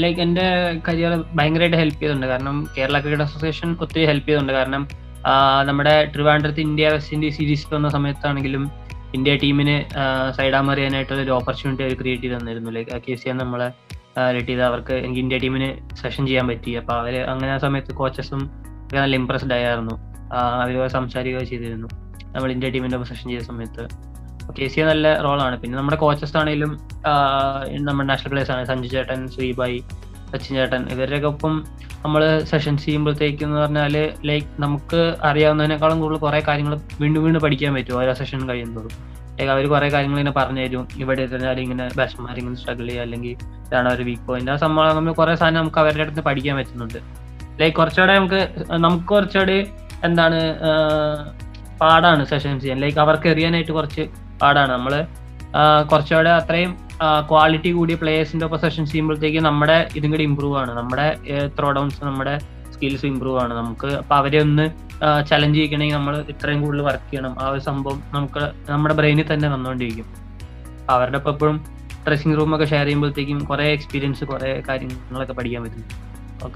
ലൈക്ക് 0.02 0.20
എന്റെ 0.26 0.46
കരിയർ 0.88 1.14
ഭയങ്കരമായിട്ട് 1.38 1.78
ഹെൽപ്പ് 1.82 2.00
ചെയ്തിട്ടുണ്ട്. 2.02 2.28
കാരണം 2.34 2.56
കേരള 2.76 2.96
ക്രിക്കറ്റ് 3.04 3.26
അസോസിയേഷൻ 3.28 3.70
ഒത്തിരി 3.84 4.04
ഹെൽപ്പ് 4.12 4.28
ചെയ്തിട്ടുണ്ട്. 4.28 4.54
കാരണം 4.60 4.84
നമ്മുടെ 5.70 5.96
ട്രിവാൻഡ്രത്ത് 6.14 6.62
ഇന്ത്യ 6.68 6.86
വെസ്റ്റ് 6.96 7.14
ഇൻഡീസ് 7.16 7.38
സീരീസ് 7.40 7.68
വന്ന 7.76 7.90
സമയത്താണെങ്കിലും 7.96 8.64
ഇന്ത്യ 9.18 9.34
ടീമിന് 9.44 9.76
സൈഡാ 10.38 10.60
മറിയാനായിട്ടുള്ള 10.68 11.22
ഒരു 11.26 11.34
ഓപ്പർച്യൂണിറ്റി 11.38 11.84
അവർ 11.86 11.96
ക്രിയേറ്റ് 12.02 12.24
ചെയ്ത് 12.26 12.36
തന്നിരുന്നു. 12.38 12.70
ലൈക്ക് 12.78 13.00
കെ 13.08 13.16
സി 13.22 13.34
നമ്മളെ 13.42 13.68
ലെറ്റ് 14.36 14.48
ചെയ്ത് 14.52 14.64
അവർക്ക് 14.70 14.96
എനിക്ക് 15.06 15.22
ഇന്ത്യ 15.24 15.38
ടീമിന് 15.44 15.68
സെഷൻ 16.02 16.24
ചെയ്യാൻ 16.30 16.46
പറ്റി. 16.52 16.72
അപ്പോൾ 16.82 16.96
അവർ 17.02 17.16
അങ്ങനെ 17.34 17.52
ആ 17.56 17.60
സമയത്ത് 17.66 17.92
കോച്ചസും 18.00 18.42
നല്ല 18.94 19.16
ഇമ്പ്രസ്ഡ് 19.22 19.54
ആയിരുന്നു. 19.58 19.96
അവരോട് 20.64 20.92
സംസാരിക്കുകയോ 20.98 21.46
ചെയ്തിരുന്നു. 21.52 21.90
നമ്മൾ 22.36 22.50
ഇന്ത്യ 22.56 22.70
ടീമിന്റെ 22.76 22.98
സെഷൻ 23.12 23.28
ചെയ്ത 23.32 23.44
സമയത്ത്. 23.52 23.84
കെ 24.58 24.66
സി 24.74 24.82
നല്ല 24.92 25.08
റോളാണ്. 25.26 25.56
പിന്നെ 25.62 25.76
നമ്മുടെ 25.80 25.98
കോച്ചസ് 26.04 26.36
ആണെങ്കിലും 26.42 26.72
നമ്മുടെ 27.88 28.08
നാഷണൽ 28.12 28.32
പ്ലേയേഴ്സ് 28.32 28.54
ആണ്. 28.56 28.64
സഞ്ജു 28.72 28.90
ചേട്ടൻ 28.96 29.22
ശ്രീബായി 29.36 29.80
സച്ചിൻ 30.32 30.54
ചേട്ടൻ. 30.60 30.82
ഇവരുടെയൊക്കെ 30.94 31.30
ഒപ്പം 31.34 31.54
നമ്മൾ 32.04 32.22
സെഷൻസ് 32.52 32.84
ചെയ്യുമ്പോഴത്തേക്കും 32.86 33.48
എന്ന് 33.48 33.60
പറഞ്ഞാൽ 33.62 33.96
ലൈക്ക് 34.30 34.48
നമുക്ക് 34.64 35.02
അറിയാവുന്നതിനേക്കാളും 35.30 35.98
കൂടുതൽ 36.04 36.22
കുറേ 36.26 36.40
കാര്യങ്ങൾ 36.48 36.74
വീണ്ടും 37.02 37.22
വീണ്ടും 37.26 37.42
പഠിക്കാൻ 37.46 37.72
പറ്റും 37.78 37.98
ഓരോ 38.02 38.14
സെഷൻ 38.20 38.42
കഴിയുമ്പോഴും. 38.52 38.94
ലൈക്ക് 39.38 39.52
അവർ 39.56 39.66
കുറേ 39.74 39.88
കാര്യങ്ങൾ 39.96 40.18
ഇങ്ങനെ 40.20 40.34
പറഞ്ഞു 40.40 40.62
തരും. 40.66 40.86
ഇവിടെ 41.02 41.22
ഇരുന്നാൽ 41.28 41.60
ഇങ്ങനെ 41.66 41.86
ബാറ്റ്സ്മാർ 41.98 42.36
ഇങ്ങനെ 42.42 42.58
സ്ട്രഗിൾ 42.62 42.88
ചെയ്യുക 42.90 43.06
അല്ലെങ്കിൽ 43.06 43.34
ഇതാണ് 43.68 43.90
ഒരു 43.96 44.04
വീക്ക് 44.08 44.26
പോയിന്റ് 44.30 44.52
ആ 44.54 44.58
സംഭവം 44.64 44.96
നമ്മൾ 44.98 45.14
കുറേ 45.22 45.34
സാധനം 45.42 45.60
നമുക്ക് 45.62 45.80
അവരുടെ 45.84 46.04
അടുത്ത് 46.06 46.24
പഠിക്കാൻ 46.30 46.56
പറ്റുന്നുണ്ട്. 46.60 47.00
ലൈക്ക് 47.62 47.76
കുറച്ചുകൂടെ 47.82 48.14
നമുക്ക് 48.20 48.42
നമുക്ക് 48.86 49.08
കുറച്ചുകൂടി 49.14 49.60
എന്താണ് 50.08 50.40
പാടാണ് 51.82 52.24
സെഷൻസ് 52.32 52.62
ചെയ്യാൻ. 52.64 52.80
ലൈക്ക് 52.84 53.00
അവർക്ക് 53.06 53.28
എറിയാനായിട്ട് 53.34 53.74
കുറച്ച് 53.78 54.04
പാടാണ്. 54.42 54.72
നമ്മൾ 54.76 54.94
കുറച്ചുകൂടെ 55.92 56.32
അത്രയും 56.40 56.72
ക്വാളിറ്റി 57.30 57.70
കൂടിയ 57.78 57.96
പ്ലേയേഴ്സിന്റെ 58.02 58.46
ഒപ്പം 58.48 58.60
സെഷൻ 58.64 58.84
ചെയ്യുമ്പോഴത്തേക്ക് 58.92 59.40
നമ്മുടെ 59.48 59.78
ഇതും 59.98 60.10
കൂടി 60.14 60.26
ഇമ്പ്രൂവ് 60.30 60.56
ആണ്. 60.62 60.72
നമ്മുടെ 60.80 61.08
ത്രോ 61.58 61.70
ഡൗൺസ് 61.78 62.00
നമ്മുടെ 62.08 62.36
സ്കിൽസ് 62.74 63.06
ഇമ്പ്രൂവ് 63.12 63.40
ആണ്. 63.44 63.54
നമുക്ക് 63.60 63.90
അപ്പൊ 64.02 64.16
അവരെ 64.20 64.40
ഒന്ന് 64.46 64.66
ചലഞ്ച് 65.30 65.56
ചെയ്യിക്കണമെങ്കിൽ 65.58 65.98
നമ്മൾ 65.98 66.16
ഇത്രയും 66.34 66.60
കൂടുതൽ 66.64 66.84
വർക്ക് 66.90 67.08
ചെയ്യണം. 67.12 67.34
ആ 67.42 67.48
ഒരു 67.56 67.62
സംഭവം 67.70 68.00
നമുക്ക് 68.16 68.44
നമ്മുടെ 68.72 68.96
ബ്രെയിനിൽ 69.00 69.28
തന്നെ 69.34 69.48
വന്നുകൊണ്ടിരിക്കും. 69.56 70.08
അവരുടെ 70.94 71.18
ഒപ്പം 71.22 71.32
എപ്പോഴും 71.36 71.58
ഡ്രസ്സിംഗ് 72.06 72.36
റൂം 72.38 72.52
ഒക്കെ 72.56 72.68
ഷെയർ 72.72 72.86
ചെയ്യുമ്പോഴത്തേക്കും 72.86 73.40
കുറെ 73.50 73.66
എക്സ്പീരിയൻസ് 73.78 74.24
കുറെ 74.32 74.52
കാര്യങ്ങളൊക്കെ 74.70 75.34
പഠിക്കാൻ 75.40 75.62
പറ്റും 75.66 75.84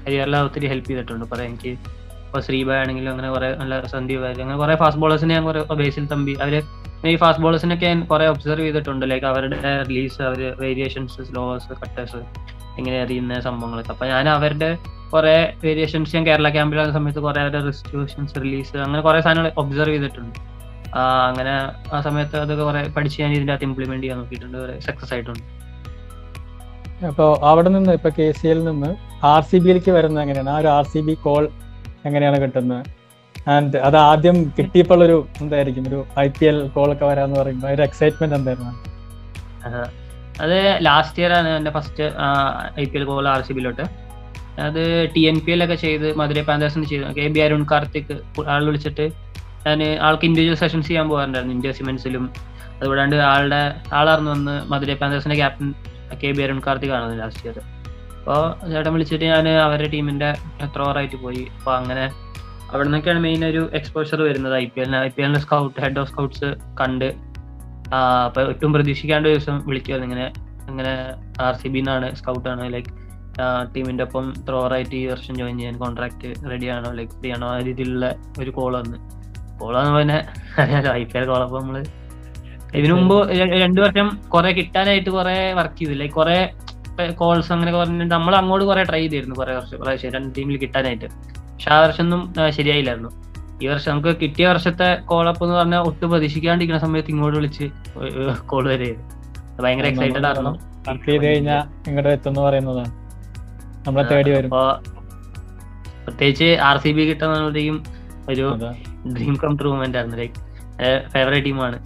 കരിയറിൽ 0.06 0.36
ഒത്തിരി 0.46 0.66
ഹെൽപ്പ് 0.72 0.88
ചെയ്തിട്ടുണ്ട്. 0.90 1.24
കുറെ 1.32 1.42
എനിക്ക് 1.50 1.72
ഇപ്പോൾ 2.26 2.72
ആണെങ്കിലും 2.80 3.10
അങ്ങനെ 3.14 3.28
കുറെ 3.36 3.48
നല്ല 3.60 3.74
ആയാലും 4.28 4.42
അങ്ങനെ 4.44 4.58
കുറെ 4.62 4.74
ഫാസ്റ്റ് 4.82 5.02
ബോളേഴ്സിനെ 5.02 5.34
ഞാൻ 5.36 5.44
കുറെ 5.50 5.60
ബേസിൽ 5.82 6.06
തമ്പി 6.14 6.34
അവർ 6.46 6.54
ഈ 7.04 7.16
ഫാസ്റ്റ് 7.22 7.42
ബോളേഴ്സിനൊക്കെ 7.44 7.88
കുറെ 8.10 8.26
ഒബ്സർവ് 8.32 8.64
ചെയ്തിട്ടുണ്ട്. 8.66 9.04
ലൈക്ക് 9.10 9.26
അവരുടെ 9.26 9.58
റിലീസ് 9.88 10.22
അവർ 10.22 10.40
വേരിയേഷൻസ് 10.62 11.24
സ്ലോവേഴ്സ് 11.28 11.68
കട്ടേഴ്സ് 11.82 12.20
എങ്ങനെ 12.78 13.02
അറിയുന്ന 13.02 13.40
സംഭവങ്ങളൊക്കെ. 13.40 13.92
അപ്പൊ 13.92 14.06
ഞാൻ 14.06 14.28
അവരുടെ 14.28 14.70
കുറെ 15.12 15.36
വേരിയേഷൻസ് 15.64 16.16
ഞാൻ 16.16 16.26
കേരള 16.26 16.48
ക്യാമ്പിലാകുന്ന 16.56 16.94
സമയത്ത് 16.98 17.20
കുറെ 17.26 17.40
അവരുടെ 17.42 17.60
റിസ്ട്രിക്ഷൻസ് 17.66 18.34
റിലീസ് 18.44 18.76
അങ്ങനെ 18.76 19.02
കുറെ 19.02 19.20
സാധനങ്ങൾ 19.20 19.52
ഒബ്സർവ് 19.62 19.94
ചെയ്തിട്ടുണ്ട്. 19.94 20.38
അങ്ങനെ 21.28 21.54
ആ 21.92 22.00
സമയത്ത് 22.06 22.36
അതൊക്കെ 22.42 22.64
കുറെ 22.64 22.82
പഠിച്ച് 22.96 23.22
ഞാൻ 23.22 23.32
ഇതിന്റെ 23.32 23.52
അകത്ത് 23.52 23.64
ഇംപ്ലിമെന്റ് 23.64 24.02
ചെയ്യാൻ 24.02 24.18
നോക്കിയിട്ടുണ്ട്. 24.18 24.58
കുറെ 24.58 24.80
സക്സസ് 24.80 25.14
ആയിട്ടുണ്ട്. 25.14 25.44
അപ്പോൾ 27.08 27.30
അവിടെ 27.48 27.68
നിന്ന് 27.68 27.92
ഇപ്പൊ 27.92 28.10
കെ 28.18 28.32
സി 28.40 28.46
എൽ 28.48 28.64
നിന്ന് 28.64 28.90
ആർ 29.32 29.42
സി 29.42 29.56
ബിയിലേക്ക് 29.64 29.90
വരുന്നത് 29.90 30.22
എങ്ങനെയാണ്? 30.24 30.50
ആ 30.50 30.58
ഒരു 30.58 30.68
ആർ 30.68 30.84
സി 30.92 31.00
ബി 31.08 31.14
കോൾ 31.24 31.48
എങ്ങനെയാണ് 32.08 32.38
കിട്ടുന്നത്? 32.42 32.82
ആൻഡ് 33.54 33.78
അത് 33.86 33.96
ആദ്യം 34.10 34.36
കിട്ടിയപ്പോൾ 34.56 35.00
ഒരു 35.06 35.16
എന്തായിരിക്കും 35.42 35.84
ഒരു 35.90 35.98
ഐ 36.22 36.26
പി 36.38 36.44
എൽ 36.50 36.58
കോൾ 36.76 36.88
ഒക്കെ 36.94 37.04
വരാന്ന് 37.10 37.36
പറയുമ്പോൾ 37.40 37.68
ഒരു 37.76 37.82
എക്സൈറ്റ്മെന്റ് 37.88 38.36
എന്തായിരുന്നു. 38.38 38.72
അത് 40.44 40.56
ലാസ്റ്റ് 40.86 41.20
ഇയർ 41.22 41.32
ആണ് 41.38 41.50
എന്റെ 41.58 41.72
first 41.76 42.06
I 42.82 42.84
P 42.92 42.98
L 43.00 43.04
call 43.10 43.28
R 43.34 43.42
C 43.48 43.54
ബിയിലോട്ട് 43.58 43.84
അത് 44.66 44.82
ടി 45.14 45.22
എൻ 45.30 45.38
പി 45.44 45.50
എൽ 45.54 45.60
ഒക്കെ 45.64 45.76
ചെയ്ത് 45.84 46.08
മധുരൈ 46.20 46.42
പാന്തേഴ്സിന് 46.50 46.86
ചെയ്തു. 46.90 47.04
കെ. 47.16 47.24
ബി 47.34 47.40
അരുൺ 47.46 47.62
കാർത്തിക് 47.72 48.12
ആൾ 48.54 48.62
വിളിച്ചിട്ട് 48.68 49.06
ഞാൻ 49.66 49.80
ആൾക്ക് 50.08 50.26
ഇൻഡിവിജ്വൽ 50.28 50.58
സെഷൻസ് 50.62 50.88
ചെയ്യാൻ 50.90 51.06
പോകാറുണ്ടായിരുന്നു 51.12 51.54
ഇന്ത്യ 51.56 51.72
സിമെന്റ്സിലും 51.78 52.24
അതുകൂടാണ്ട് 52.78 53.16
ആളുടെ 53.32 53.62
ആളാർന്ന് 53.98 54.30
വന്ന് 54.34 54.54
Madurai 54.72 54.96
പാന്തേഴ്സിന്റെ 55.02 55.36
captain 55.40 55.68
K. 56.22 56.28
B 56.36 56.42
Arun 56.46 56.60
Karthik 56.66 56.94
ആണ് 56.98 57.18
ലാസ്റ്റ് 57.22 57.44
ഇയർ 57.46 57.58
അപ്പോൾ 58.20 58.42
ചേട്ടൻ 58.70 58.92
വിളിച്ചിട്ട് 58.94 59.26
ഞാൻ 59.32 59.46
അവരുടെ 59.66 59.88
ടീമിന്റെ 59.94 60.30
എത്ര 60.66 60.80
ഓവറായിട്ട് 60.86 61.18
പോയി. 61.24 61.42
അപ്പോൾ 61.58 61.74
അങ്ങനെ 61.80 62.06
അവിടെ 62.76 62.88
നിന്നൊക്കെയാണ് 62.88 63.20
മെയിൻ 63.26 63.42
ഒരു 63.50 63.62
എക്സ്പോഷർ 63.78 64.18
വരുന്നത്. 64.28 64.54
ഐ 64.62 64.66
പി 64.74 64.80
എല്ലിന് 64.84 64.98
ഐ 65.06 65.10
പി 65.16 65.20
എല്ലിന്റെ 65.22 65.42
സ്കൗട്ട് 65.46 65.76
ഹെഡ് 65.84 66.00
ഓഫ് 66.02 66.10
സ്കൗട്ട്സ് 66.12 66.50
കണ്ട് 66.80 67.08
അപ്പൊ 68.26 68.40
ഒട്ടും 68.52 68.70
പ്രതീക്ഷിക്കാണ്ട് 68.76 69.28
ദിവസം 69.32 69.56
വിളിക്കുമായിരുന്നു 69.68 70.08
ഇങ്ങനെ 70.08 70.26
അങ്ങനെ 70.70 70.92
ആർ 71.46 71.54
സി 71.62 71.68
ബി 71.74 71.80
എന്നാണ് 71.82 72.06
സ്കൗട്ടാണ് 72.20 72.64
ലൈക്ക് 72.74 72.92
ടീമിന്റെ 73.74 74.04
ഒപ്പം 74.06 74.26
ത്രോറായിട്ട് 74.46 74.94
ഈ 75.00 75.02
വർഷം 75.10 75.34
ജോയിൻ 75.40 75.56
ചെയ്യാൻ 75.60 75.74
കോൺട്രാക്ട് 75.82 76.28
റെഡി 76.52 76.68
ആണോ 76.76 76.90
ലൈക്ക് 76.98 77.12
ഫ്രീ 77.18 77.30
ആണോ 77.36 77.46
ആ 77.54 77.58
രീതിയിലുള്ള 77.68 78.06
ഒരു 78.42 78.50
കോൾ 78.58 78.72
വന്ന്. 78.80 78.98
കോൾ 79.60 79.72
വന്ന് 79.78 79.92
പിന്നെ 79.98 80.18
അറിയാലോ 80.62 80.90
ഐ 81.00 81.04
പി 81.12 81.18
എൽ 81.20 81.26
കോൾ 81.30 81.42
അപ്പൊ 81.46 81.58
നമ്മൾ 81.60 81.76
ഇതിനു 82.78 82.94
മുമ്പ് 82.98 83.16
രണ്ടു 83.64 83.80
വർഷം 83.84 84.08
കുറെ 84.34 84.50
കിട്ടാനായിട്ട് 84.58 85.10
കുറെ 85.18 85.36
വർക്ക് 85.58 85.78
ചെയ്തു. 85.80 85.94
ലൈക്ക് 86.02 86.16
കുറെ 86.20 86.38
കോൾസ് 87.22 87.50
അങ്ങനെ 87.54 87.72
നമ്മൾ 88.16 88.34
അങ്ങോട്ട് 88.40 88.64
കുറെ 88.70 88.82
ട്രൈ 88.90 89.00
ചെയ്തിരുന്നു 89.04 89.36
കുറെ 89.40 89.52
വർഷം 89.58 89.80
പ്രാവശ്യം 89.82 90.12
രണ്ട് 90.16 90.30
ടീമിൽ 90.36 90.56
കിട്ടാനായിട്ട്. 90.64 91.08
പക്ഷെ 91.56 91.70
ആ 91.70 91.80
വർഷം 91.80 92.02
ഒന്നും 92.02 92.52
ശരിയായില്ലായിരുന്നു. 92.52 93.08
ഈ 93.62 93.66
വർഷം 93.66 93.92
നമുക്ക് 93.92 94.18
കിട്ടിയ 94.22 94.46
വർഷത്തെ 94.46 94.94
കോളപ്പ് 94.94 95.44
എന്ന് 95.44 95.54
പറഞ്ഞാൽ 95.54 95.80
ഒട്ടും 95.80 96.10
പ്രതീക്ഷിക്കാണ്ടിരിക്കുന്ന 96.10 96.86
സമയത്ത് 96.86 97.10
ഇങ്ങോട്ട് 97.10 97.38
വിളിച്ച് 97.38 97.70
കോൾ 98.46 98.68
വരെ. 98.68 98.96
ഭയങ്കര 99.60 99.86
എക്സൈറ്റഡ് 99.86 100.26
ആയിരുന്നു. 100.26 100.50
വർക്ക് 100.88 101.04
ചെയ്ത് 101.04 101.24
കഴിഞ്ഞാൽ 101.24 101.60
ഇങ്ങോട്ട് 101.86 102.08
എത്തുന്ന 102.08 102.40
പറയുന്നതാണ് 102.40 102.88
നമ്മളെ 103.86 104.06
തേടി 104.10 104.30
വരും. 104.30 104.50
പ്രത്യേകിച്ച് 106.04 106.58
ആർ 106.62 106.78
സി 106.78 106.92
ബി 106.92 107.02
കിട്ടുന്നതിനും 107.02 107.84
ഒരു. 108.28 108.58
ഡ്രീം 109.16 109.36
കം 109.44 109.56
ട്രൂ 109.56 109.74
മൊമെന്റ് 109.74 109.98
ആയിരുന്നു 109.98 110.18
ലൈക്ക് 110.18 110.34
ഫേവറേറ്റ് 111.10 111.46
ടീമാണ് 111.46 111.84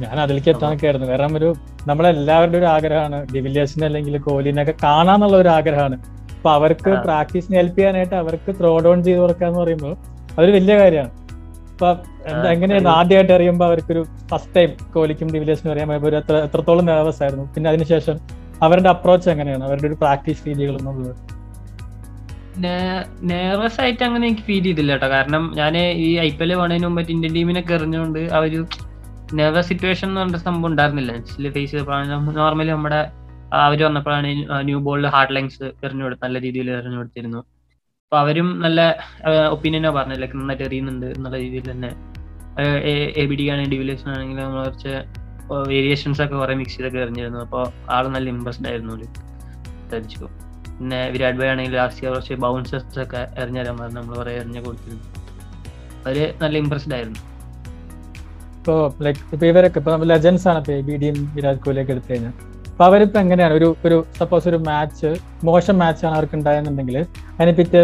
ഞാൻ- 0.00 0.18
അതിലേക്ക് 0.18 0.48
എത്താൻ 0.48 0.72
ആയിരുന്നു 0.72 1.06
കാരണം 1.06 1.36
ഒരു 1.36 1.54
നമ്മളെല്ലാവരുടെ 1.86 2.58
ഒരു 2.58 2.64
ആഗ്രഹമാണ് 2.64 3.26
ഡിവില്യേഴ്സിനെ 3.34 3.86
അല്ലെങ്കിൽ 3.86 4.18
കോഹ്ലിനൊക്കെ 4.18 4.74
കാണാന്നുള്ള 4.84 5.36
ഒരു 5.36 5.48
ആഗ്രഹമാണ്. 5.48 6.19
അപ്പൊ 6.40 6.50
അവർക്ക് 6.50 6.82
പ്രാക്ടീസ് 6.82 7.04
പ്രാക്ടീസിന് 7.04 7.56
ഹെൽപ്പ് 7.56 7.78
ചെയ്യാനായിട്ട് 7.78 8.14
അവർക്ക് 8.14 8.54
ത്രോ 8.60 8.78
ഡൗൺ 8.78 9.04
ചെയ്ത് 9.04 9.20
കൊടുക്കാന്ന് 9.20 9.58
പറയുമ്പോൾ 9.58 9.96
അതൊരു 10.38 10.52
വലിയ 10.52 10.78
കാര്യമാണ്. 10.78 11.10
ആ, 11.84 11.90
എങ്ങനെയായിരുന്നു 12.48 12.90
ആദ്യമായിട്ട് 12.90 13.32
അറിയുമ്പോൾ 13.32 13.64
അവർക്കൊരു 13.64 14.04
ഫസ്റ്റ് 14.30 14.54
ടൈം 14.56 14.92
കോഹ്ലിക്കും 14.92 15.28
ഡിവിലിയേഴ്സിനും 15.32 15.72
അറിയാൻ 15.72 15.92
എത്രത്തോളം 16.44 16.84
നെർവസ് 16.84 17.22
ആയിരുന്നു. 17.22 17.44
പിന്നെ 17.54 17.70
അതിനുശേഷം 17.70 18.18
അവരുടെ 18.62 18.88
അപ്രോച്ച് 18.88 19.30
എങ്ങനെയാണ്? 19.30 19.64
അവരുടെ 19.64 19.86
ഒരു 19.86 19.94
പ്രാക്ടീസ് 19.94 20.48
രീതികൾ 20.48 20.78
എന്നുള്ളത്. 20.78 21.16
നെർവസ് 23.22 23.80
ആയിട്ട് 23.80 24.04
അങ്ങനെ 24.04 24.26
എനിക്ക് 24.26 24.42
ഫീൽ 24.42 24.62
ചെയ്തില്ല 24.62 24.92
കേട്ടോ. 24.92 25.08
കാരണം 25.08 25.52
ഞാൻ 25.56 25.78
ഈ 25.78 26.18
ഐ 26.18 26.30
പി 26.30 26.42
എൽ 26.42 26.54
വേണതിന് 26.54 26.86
മുമ്പ് 26.86 27.10
ഇന്ത്യൻ 27.10 27.34
ടീമിനൊക്കെ 27.34 27.74
എറിഞ്ഞുകൊണ്ട് 27.74 28.18
ആ 28.18 28.38
ഒരു 28.38 28.66
നെർവസ് 29.34 29.68
സിറ്റുവേഷൻ 29.68 30.08
എന്ന് 30.08 30.20
പറഞ്ഞ 30.20 30.36
സംഭവം 30.36 30.66
ഉണ്ടായിരുന്നില്ല. 30.66 31.12
ഫേസ് 31.50 31.76
നോർമലി 32.36 32.70
നമ്മുടെ 32.70 33.19
അവർ 33.66 33.80
വന്നപ്പോഴാണ് 33.86 34.28
ന്യൂ 34.68 34.78
ബോളിൽ 34.86 35.06
ഹാർഡ് 35.14 35.34
ലൈൻസ് 35.36 35.68
എറിഞ്ഞു 35.86 36.10
നല്ല 36.24 36.36
രീതിയിൽ 36.46 36.70
എറിഞ്ഞു 36.78 37.40
അപ്പൊ 38.04 38.18
അവരും 38.24 38.48
നല്ല 38.62 38.80
ഒപ്പീനിയനോ 39.54 39.90
പറഞ്ഞത്. 39.96 40.20
ലൈക്ക് 40.22 40.36
നന്നായിട്ട് 40.38 40.64
എറിയുന്നുണ്ട് 40.68 41.06
എന്നുള്ള 41.16 41.36
രീതിയിൽ 41.42 41.66
തന്നെ. 41.72 41.90
എ 43.20 43.24
ബി 43.30 43.34
ഡി 43.40 43.44
ആണെങ്കിൽ 43.52 43.72
ഡിവിലേഷൻ 43.74 44.08
ആണെങ്കിൽ 44.14 44.38
നമ്മൾ 44.44 44.60
കുറച്ച് 44.64 44.94
വേരിയേഷൻസ് 45.68 46.20
ഒക്കെ 46.24 46.36
കുറെ 46.40 46.54
മിക്സ് 46.60 46.76
ചെയ്തൊക്കെ 46.76 46.98
എറിഞ്ഞിരുന്നു. 47.04 47.40
അപ്പോൾ 47.46 47.62
ആൾ 47.96 48.04
നല്ല 48.14 48.28
ഇമ്പ്രസ്ഡ് 48.34 48.68
ആയിരുന്നു 48.70 48.96
ധരിച്ചു 49.92 50.26
പിന്നെ 50.78 51.00
വിരാട് 51.14 51.38
ഭായ് 51.40 51.50
ആണെങ്കിൽ 51.52 51.74
ലാസ്റ്റ് 51.78 52.02
ഇയർ 52.04 52.12
കുറച്ച് 52.14 52.34
ബൗൺസേഴ്സ് 52.44 53.00
ഒക്കെ 53.04 53.22
എറിഞ്ഞുതരാൻ 53.40 53.76
പറഞ്ഞു 53.80 53.98
നമ്മൾ 54.00 54.14
കുറെ 54.20 54.32
എറിഞ്ഞു 54.40 54.60
കൊടുത്തിരുന്നു. 54.66 55.06
അവർ 56.06 56.18
നല്ല 56.42 56.54
ഇമ്പ്രസ്ഡ് 56.64 56.94
ആയിരുന്നു. 56.98 57.20
ഇപ്പോ 58.58 58.74
ലൈക്ക് 59.06 59.20
ഇപ്പൊ 59.34 59.44
ഇവരൊക്കെ 59.52 59.80
ഇപ്പൊ 59.82 59.96
ലെജൻസ് 60.12 60.46
ആണ് 60.50 60.58
ഇപ്പൊ 60.62 60.74
ബി 60.88 60.96
ഡിയും 61.02 61.18
വിരാട് 61.36 61.60
കോഹ്ലിയൊക്കെ 61.64 61.92
എടുത്തു 61.96 62.12
കഴിഞ്ഞാൽ 62.12 62.34
അപ്പൊ 62.70 62.84
അവരിപ്പോ 62.88 63.18
എങ്ങനെയാണ്? 63.24 63.54
ഒരു 63.60 63.68
ഒരു 63.86 63.96
സപ്പോസ് 64.18 64.46
ഒരു 64.50 64.58
മാച്ച് 64.68 65.10
മോശം 65.48 65.76
മാച്ച് 65.82 66.02
ആണ് 66.06 66.14
അവർക്ക് 66.18 66.36
ഉണ്ടായെന്നുണ്ടെങ്കിൽ 66.38 66.98
അതിനെ 67.36 67.52
പിറ്റേ 67.60 67.82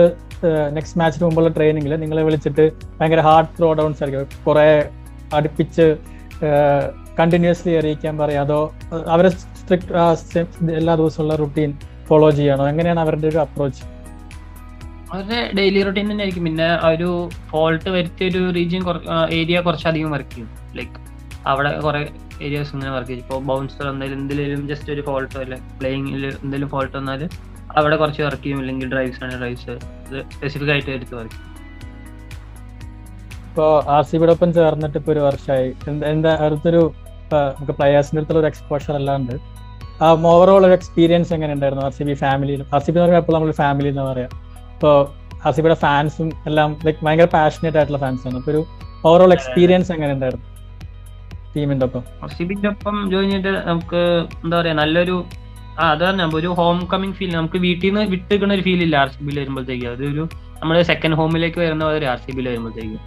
നെക്സ്റ്റ് 0.76 0.98
മാച്ചിന് 1.00 1.24
മുമ്പുള്ള 1.26 1.50
ട്രെയിനിങ്ങിൽ 1.56 1.92
നിങ്ങളെ 2.02 2.22
വിളിച്ചിട്ട് 2.28 2.64
ഭയങ്കര 2.98 3.22
ഹാർഡ് 3.28 3.52
ത്രോ 3.58 3.68
ഡൗൺസ് 3.80 4.02
ആയിരിക്കും 4.04 4.42
കുറെ 4.46 4.68
അടുപ്പിച്ച് 5.34 5.86
കണ്ടിന്യൂസ്ലി 7.18 7.74
അറിയിക്കാൻ 7.80 8.14
പറയാം. 8.22 8.42
അതോ 8.46 8.60
അവരെ 9.14 9.30
സ്ട്രിക്ട് 9.60 9.92
എല്ലാ 10.80 10.94
ദിവസമുള്ള 11.00 11.34
റുട്ടീൻ 11.42 11.70
ഫോളോ 12.08 12.28
ചെയ്യണോ? 12.38 12.64
എങ്ങനെയാണ് 12.72 13.00
അവരുടെ 13.04 13.28
ഒരു 13.32 13.38
അപ്രോച്ച് 13.44 13.84
അവരുടെ 15.12 15.40
ഡെയിലി 15.58 15.80
റൊട്ടീൻ 15.86 16.06
തന്നെ 16.10 16.22
ആയിരിക്കും. 16.22 16.44
പിന്നെ 16.48 16.68
ഒരു 16.92 17.10
ഫോൾട്ട് 17.50 17.88
വരുത്തിയ 17.96 18.26
ഒരു 18.30 18.42
റീജിയൻ 18.56 18.82
ഏരിയ 19.38 19.60
കുറച്ചധികം 19.66 20.10
വർക്ക് 20.14 20.32
ചെയ്യും. 20.34 20.48
ലൈക്ക് 20.78 20.98
അവിടെ 21.50 21.70
കുറെ 21.86 22.00
ഏരിയാസ് 22.42 22.74
ഇങ്ങനെ 22.74 22.90
വർക്ക് 22.90 23.08
ചെയ്യും. 23.08 23.22
ഇപ്പോൾ 23.22 23.44
ബൗൺസർ 23.44 23.88
എന്തെങ്കിലും 23.88 24.20
എന്തെങ്കിലും 24.20 24.68
ജസ്റ്റ് 24.68 24.92
ഒരു 24.92 25.00
ഫോൾട്ടോ 25.00 25.40
അല്ലെ? 25.40 25.56
പ്ലേയിങ്ങിൽ 25.78 26.26
എന്തെങ്കിലും 26.26 26.68
ഫോൾട്ട് 26.68 26.96
വന്നാൽ 26.96 27.28
അവിടെ 27.76 27.96
കുറച്ച് 27.96 28.22
വർക്ക് 28.22 28.42
ചെയ്യും. 28.42 28.58
അല്ലെങ്കിൽ 28.58 28.92
ഡ്രൈവ്സ് 28.92 29.24
ആണ് 29.24 29.38
ഡ്രൈവ്സ് 29.38 29.70
അത് 29.70 30.24
സ്പെസിഫിക് 30.30 30.70
ആയിട്ട് 30.70 30.90
എടുത്ത് 30.90 31.14
വർക്ക് 31.14 31.30
ചെയ്യും. 31.30 31.56
ഇപ്പോൾ 33.48 33.84
ആർ 33.90 34.04
സി 34.04 34.16
ബിയോടൊപ്പം 34.16 34.54
ചേർന്നിട്ട് 34.54 34.98
ഇപ്പോൾ 34.98 35.12
ഒരു 35.12 35.18
വർഷമായി 35.18 35.72
എന്ത- 36.06 36.28
അടുത്തൊരു 36.28 36.92
നമുക്ക് 37.32 37.72
പ്ലെയേഴ്സിന്റെ 37.72 38.18
അടുത്തുള്ള 38.18 38.40
ഒരു 38.40 38.46
എക്സ്പോഷർ 38.46 38.94
അല്ലാണ്ട് 38.94 39.32
ആ 40.04 40.10
ഓവറോൾ 40.10 40.66
ഒരു 40.66 40.72
എക്സ്പീരിയൻസ് 40.72 41.32
എങ്ങനെ 41.32 41.52
ഉണ്ടായിരുന്നു 41.52 41.84
ആർ 41.84 41.92
സി 41.92 42.02
ബി 42.02 42.14
ഫാമിലിയിലും 42.14 42.66
ആർ 42.74 42.80
സി 42.80 42.90
ബി 42.90 42.90
എന്ന് 42.90 43.00
പറയുമ്പോൾ 43.00 43.22
എപ്പോഴും 43.22 43.40
നമ്മൾ 43.40 43.52
ഫാമിലി 43.52 43.88
എന്ന് 43.88 44.02
പറയാം. 44.02 44.28
ഇപ്പോൾ 44.74 45.06
ആർ 45.46 45.52
സി 45.52 45.60
ബിയുടെ 45.60 45.74
ഫാൻസും 45.74 46.32
എല്ലാം 46.46 46.76
ലൈക്ക് 46.84 47.04
ഭയങ്കര 47.04 47.24
പാഷനേറ്റ് 47.24 47.78
ആയിട്ടുള്ള 47.78 47.98
ഫാൻസ് 47.98 48.26
ആണ്. 48.26 48.36
അപ്പൊ 48.36 48.52
ഒരു 48.52 48.64
ഓവറോൾ 49.04 49.32
എക്സ്പീരിയൻസ് 49.32 49.92
എങ്ങനെ 49.92 50.12
ഉണ്ടായിരുന്നു 50.12 50.55
ടീമിന്റെ 51.56 51.86
ഒപ്പം 51.88 52.02
സിബിന്റെ 52.36 52.68
ഒപ്പം 52.68 52.96
ജോയിൻ 53.12 53.30
ചെയ്തിട്ട് 53.30 53.52
നമുക്ക് 53.68 54.00
എന്താ 54.44 54.56
പറയാ 54.60 54.74
നല്ലൊരു 54.74 55.16
ആ 55.80 55.86
അത് 55.94 56.02
തന്നെ 56.04 56.24
ഒരു 56.38 56.50
ഹോം 56.58 56.78
കമ്മിങ് 56.92 57.16
ഫീൽ 57.18 57.32
നമുക്ക് 57.36 57.58
വീട്ടിൽ 57.64 57.88
നിന്ന് 57.88 58.02
വിട്ടിരിക്കുന്ന 58.12 58.54
ഒരു 58.54 58.64
ഫീൽ 58.68 58.82
ഇല്ല 58.86 58.96
ആർ 58.96 59.08
സി 59.08 59.20
ബിയിൽ 59.24 59.38
വരുമ്പോഴത്തേക്ക്. 59.40 59.86
അതൊരു 59.86 60.24
നമ്മുടെ 60.60 60.82
സെക്കൻഡ് 60.90 61.16
ഹോമിലേക്ക് 61.20 61.58
വരുന്ന 61.60 61.84
ഒരു 61.96 62.06
ആർ 62.12 62.18
സി 62.18 62.30
ബിയിൽ 62.36 62.46
വരുമ്പോഴത്തേക്ക്. 62.48 62.98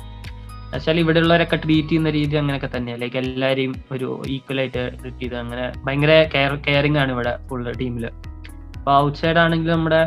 എന്നുവെച്ചാൽ 0.64 0.98
ഇവിടെ 1.04 1.20
ഉള്ളവരൊക്കെ 1.20 1.58
ട്രീറ്റ് 1.58 1.90
ചെയ്യുന്ന 1.90 2.10
രീതി 2.10 2.36
അങ്ങനെയൊക്കെ 2.36 2.70
തന്നെ 2.76 2.94
ലൈക്ക് 2.98 3.18
എല്ലാവരെയും 3.22 3.72
ഒരു 3.92 4.08
ഈക്വൽ 4.36 4.60
ആയിട്ട് 4.64 4.84
ട്രീറ്റ് 5.00 5.22
ചെയ്ത് 5.22 5.36
അങ്ങനെ 5.36 5.66
ഭയങ്കര 5.86 6.12
കെയർ 6.34 6.52
കെയറിംഗ് 6.68 7.00
ആണ് 7.04 7.12
ഇവിടെ 7.12 7.34
ഫുൾ 7.48 7.64
ടീമിൽ 7.80 8.06
അപ്പൊ 8.78 8.92
ഔട്ട് 8.98 9.18
സൈഡ് 9.18 9.40
ആണെങ്കിലും 9.46 9.74
നമ്മുടെ 9.76 10.02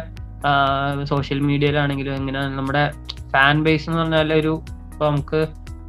സോഷ്യൽ 1.05 1.41
മീഡിയയിലാണെങ്കിലും 1.49 2.15
എങ്ങനെ 2.15 2.43
നമ്മുടെ 2.57 2.85
ഫാൻ 3.35 3.57
ബേസ് 3.67 3.87
എന്ന് 3.89 4.01
പറഞ്ഞാൽ 4.03 4.33
ഒരു 4.35 4.53
ഇപ്പൊ 4.93 5.05
നമുക്ക് 5.11 5.41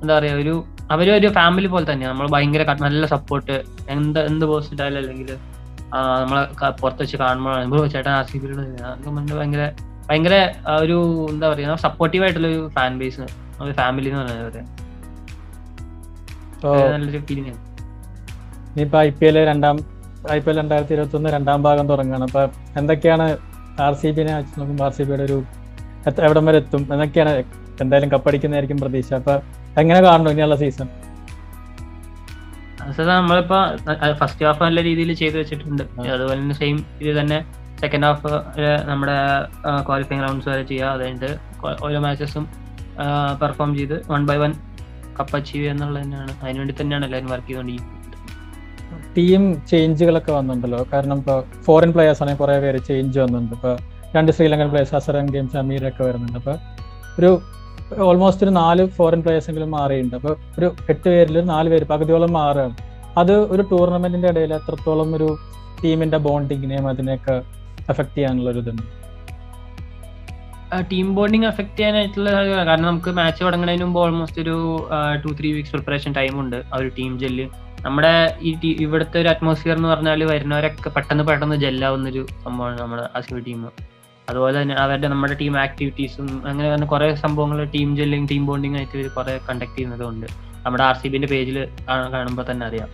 എന്താ 0.02 0.14
പറയാ 0.18 0.36
ഒരു 0.36 0.56
അവർ 0.92 1.08
ഒരു 1.18 1.30
ഫാമിലി 1.38 1.68
പോലെ 1.74 1.86
തന്നെയാണ് 1.92 2.14
നമ്മൾ 2.14 2.30
ഭയങ്കര 2.36 2.64
നല്ല 2.86 3.06
സപ്പോർട്ട് 3.16 3.56
എന്ത് 3.96 4.20
എന്ത് 4.30 4.46
പോസ്റ്റ് 4.52 4.74
ഇട്ടാലും 4.76 5.00
അല്ലെങ്കിൽ 5.02 5.32
നമ്മളെ 6.22 6.44
പുറത്ത് 6.82 7.02
വെച്ച് 7.04 7.18
കാണുമ്പോഴാണ് 7.24 7.90
ചേട്ടൻ 7.96 8.12
ആ 8.20 8.22
സി 8.30 8.38
ബിയുടെ 8.44 8.64
ഭയങ്കര 9.40 9.66
ഭയങ്കര 10.10 10.36
ഒരു 10.84 10.98
എന്താ 11.34 11.46
പറയുക 11.52 11.76
സപ്പോർട്ടീവ് 11.88 12.24
ആയിട്ടുള്ള 12.26 12.48
ഒരു 12.54 12.62
ഫാൻ 12.78 12.94
ബേസ് 13.02 13.26
ഒരു 13.64 13.74
ഫാമിലി 13.82 14.10
എന്ന് 14.12 14.24
പറയുന്നത് 14.24 14.62
നല്ലൊരു 16.94 17.22
ഫീലിംഗ് 17.30 17.50
ആണ്. 17.54 17.62
ഇനിയിപ്പോ 18.72 18.98
ഐ 19.08 19.10
പി 19.20 19.26
എൽ 19.30 19.38
രണ്ടാം 19.52 19.78
ഐ 20.36 20.38
പി 20.44 20.50
എൽ 20.52 20.58
രണ്ടായിരത്തി 20.62 20.94
ഇരുപത്തി 20.96 21.18
ഒന്ന് 21.20 21.30
രണ്ടാം 21.36 21.60
ഭാഗം 21.68 21.86
തുടങ്ങുകയാണ്. 21.92 22.26
അപ്പൊ 22.30 22.42
എന്തൊക്കെയാണ് 22.80 23.26
ആർ 23.86 23.94
സി 24.02 24.10
ബിനെ 24.18 24.34
വെച്ച് 24.38 24.54
നോക്കുമ്പോൾ 24.60 24.86
ആർ 24.88 24.94
സി 24.98 25.04
ബിയുടെ 25.10 25.24
ഒരു 25.30 25.38
എവിടം 26.28 26.46
വരെ 26.50 26.58
എത്തും? 26.64 26.82
എന്നൊക്കെയാണ് 26.94 27.32
എന്തായാലും 27.84 28.10
കപ്പടിക്കുന്നതായിരിക്കും 28.14 28.80
പ്രതീക്ഷ. 28.84 29.12
അപ്പൊ 29.22 29.36
എങ്ങനെ 29.82 30.00
കാണുന്നു 30.08 30.32
ഇനിയുള്ള 30.36 30.58
സീസൺ 30.64 30.90
നമ്മളിപ്പോ 33.10 33.60
ഫസ്റ്റ് 34.22 34.46
ഹാഫ് 34.46 34.62
നല്ല 34.66 34.80
രീതിയിൽ 34.88 35.12
ചെയ്തു 35.20 35.36
വെച്ചിട്ടുണ്ട്. 35.42 35.84
അതുപോലെ 36.16 36.38
തന്നെ 36.42 36.56
സെയിം 36.62 36.78
ഇത് 37.04 37.12
തന്നെ 37.20 37.38
സെക്കൻഡ് 37.82 38.06
ഹാഫ് 38.08 38.34
നമ്മുടെ 38.90 39.16
ക്വാളിഫയിങ് 39.88 40.24
റൗണ്ട്സ് 40.26 40.50
വരെ 40.52 40.64
ചെയ്യുക 40.72 40.92
അതായത് 40.96 41.30
ഓരോ 41.86 42.00
മാച്ചസും 42.06 42.46
പെർഫോം 43.42 43.72
ചെയ്ത് 43.78 43.96
one 44.14 44.22
by 44.30 44.38
one 44.44 44.52
cup 45.18 45.36
achieve 45.38 45.62
ചെയ്യുക 45.62 45.74
എന്നുള്ളത് 45.76 46.04
തന്നെയാണ് 46.04 46.34
അതിനുവേണ്ടി 46.44 46.76
തന്നെയാണ് 46.82 47.06
എല്ലാവരും 47.08 47.32
വർക്ക് 47.34 47.48
ചെയ്തുകൊണ്ടിരിക്കുന്നത്. 47.48 48.00
ടീം 49.16 49.44
ചേഞ്ചുകളൊക്കെ 49.72 50.32
വന്നിട്ടുണ്ടല്ലോ. 50.38 50.80
കാരണം 50.94 51.18
ഇപ്പോൾ 51.22 51.40
ഫോറിൻ 51.66 51.92
പ്ലേയേഴ്സ് 51.96 52.22
ആണെങ്കിൽ 52.24 52.42
കുറെ 52.44 52.56
പേര് 52.66 52.80
ചേഞ്ച് 52.90 53.18
വന്നിട്ടുണ്ട്. 53.24 53.56
ഇപ്പൊ 53.58 53.72
രണ്ട് 54.16 54.32
ശ്രീലങ്കൻ 54.38 54.70
പ്ലേയേഴ്സ് 54.72 54.96
അസറൻ 55.00 55.28
ഗെയിംസ് 55.36 55.58
അമീർ 55.62 55.84
ഒക്കെ 55.92 56.04
വരുന്നുണ്ട്. 56.08 56.38
അപ്പോൾ 56.42 56.58
ഒരു 57.20 57.32
ഓൾമോസ്റ്റ് 58.08 58.46
ഒരു 58.46 58.54
നാല് 58.62 58.84
ഫോറിൻ 58.98 59.22
പ്ലേയേഴ്സെങ്കിലും 59.24 59.72
മാറിയിട്ടുണ്ട്. 59.78 60.16
അപ്പൊ 60.20 60.32
ഒരു 60.58 60.68
എട്ട് 60.94 61.08
പേരിൽ 61.10 61.38
നാല് 61.54 61.70
പേര് 61.74 61.86
പകുതിയോളം 61.94 62.34
മാറുകയാണ്. 62.40 62.76
അത് 63.22 63.34
ഒരു 63.54 63.64
ടൂർണമെന്റിന്റെ 63.72 64.30
ഇടയിൽ 64.34 64.54
എത്രത്തോളം 64.60 65.10
ഒരു 65.18 65.30
ടീമിന്റെ 65.84 66.20
ബോണ്ടിങ്ങിനെയും 66.28 66.86
അതിനെയൊക്കെ 66.92 67.36
എഫക്ട് 67.92 68.16
ചെയ്യാനുള്ള 68.18 68.50
ഒരു 68.54 68.62
ഇതുണ്ട്. 68.64 68.84
ടീം 70.92 71.08
ബോണ്ടിങ് 71.16 71.48
എഫക്ട് 71.50 71.76
ചെയ്യാനായിട്ടുള്ള 71.80 72.30
കാരണം 72.68 72.88
നമുക്ക് 72.88 73.12
മാച്ച് 73.18 73.42
തുടങ്ങുന്നതിന് 73.46 73.86
മുമ്പ് 73.88 74.00
ഓൾമോസ്റ്റ് 74.04 74.42
ഒരു 74.42 74.56
two 75.24 75.32
three 75.40 75.50
weeks 75.56 75.74
preparation 75.76 76.12
time 76.20 76.36
ഉണ്ട് 76.44 76.58
ആ 76.74 76.78
ഒരു 76.82 76.90
ടീം 77.00 77.12
ജെല്ല് 77.24 77.46
നമ്മുടെ 77.86 78.14
ഈ 78.42 78.52
ഇവിടുത്തെ 78.86 79.18
ഒരു 79.22 79.30
അറ്റ്മോസ്ഫിയർ 79.34 79.76
എന്ന് 79.78 79.90
പറഞ്ഞാൽ 79.94 80.24
വരുന്നവരൊക്കെ 80.32 80.92
പെട്ടെന്ന് 80.98 81.24
പെട്ടെന്ന് 81.30 81.58
ജെല്ലാവുന്ന 81.66 82.10
ഒരു 82.10 82.24
സംഭവമാണ് 82.46 82.78
നമ്മുടെ 82.82 83.06
ആ 83.16 83.22
ടീം 83.48 83.62
അതുപോലെ 84.28 84.62
തന്നെ 84.62 84.76
അവരുടെ 84.76 85.08
നമ്മുടെ 85.08 85.34
ടീം 85.34 85.54
ആക്ടിവിറ്റീസും 85.60 86.28
അങ്ങനെ 86.46 86.68
തന്നെ 86.74 86.88
കുറെ 86.88 87.16
സംഭവങ്ങൾ 87.16 87.60
ടീം 87.74 87.90
ജെല്ലിങ് 87.98 88.28
ടീം 88.30 88.44
ബോണ്ടിങ് 88.46 88.78
ആയിട്ട് 88.78 88.96
ഇവർ 88.98 89.10
കുറെ 89.16 89.34
കണ്ടക്ട് 89.50 89.76
ചെയ്യുന്നതുകൊണ്ട് 89.76 90.28
നമ്മുടെ 90.66 90.84
ആർ 90.84 90.96
സി 90.96 91.08
ബിന്റെ 91.08 91.28
പേജിൽ 91.28 91.58
കാണുമ്പോൾ 92.14 92.46
തന്നെ 92.52 92.66
അറിയാം. 92.66 92.90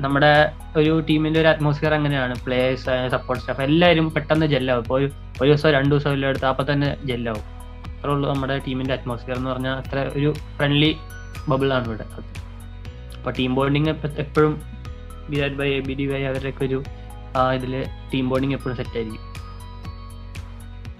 നമ്മുടെ 0.00 0.30
ഒരു 0.76 0.92
ടീമിന്റെ 1.08 1.38
ഒരു 1.40 1.48
അറ്റ്മോസ്ഫിയർ 1.48 1.92
അങ്ങനെയാണ്. 1.94 2.34
പ്ലേയേഴ്സ് 2.44 2.84
സപ്പോർട്ട് 3.14 3.42
സ്റ്റാഫ് 3.42 3.62
എല്ലാവരും 3.62 4.06
പെട്ടെന്ന് 4.14 4.46
ജെല്ലാവും 4.46 4.84
ഇപ്പോൾ 4.84 5.00
ഒരു 5.40 5.48
ദിവസം 5.48 5.70
രണ്ടു 5.70 5.92
ദിവസം 5.94 6.12
എല്ലാം 6.12 6.30
എടുത്ത് 6.32 6.46
അപ്പം 6.46 6.66
തന്നെ 6.72 6.90
ജെല്ലാവും 7.04 7.44
അത്രേ 7.90 8.10
ഉള്ളൂ 8.12 8.26
നമ്മുടെ 8.30 8.56
ടീമിന്റെ 8.66 8.94
അറ്റ്മോസ്ഫിയർ 8.94 9.36
എന്ന് 9.36 9.50
പറഞ്ഞാൽ 9.50 9.74
അത്ര 9.82 9.98
ഒരു 10.16 10.28
ഫ്രണ്ട്ലി 10.56 10.90
ബബിൾ 11.48 11.68
ആണ് 11.76 11.86
ഇവിടെ. 11.86 12.06
അപ്പൊ 13.16 13.30
ടീം 13.30 13.52
ബോണ്ടിങ് 13.54 13.90
എപ്പോഴും 14.24 14.54
വിരാട് 15.30 15.56
ബൈ 15.58 15.68
എ 15.72 15.80
ബി 15.80 15.94
ഡി 15.94 16.06
ബൈ 16.06 16.22
അവരുടെയൊക്കെ 16.24 16.64
ഒരു 16.64 16.78
ആ, 17.34 17.52
ഇതിൽ 17.52 17.74
ടീം 18.12 18.24
ബോണ്ടിങ് 18.28 18.54
എപ്പോഴും 18.54 18.76
സെറ്റ് 18.76 18.96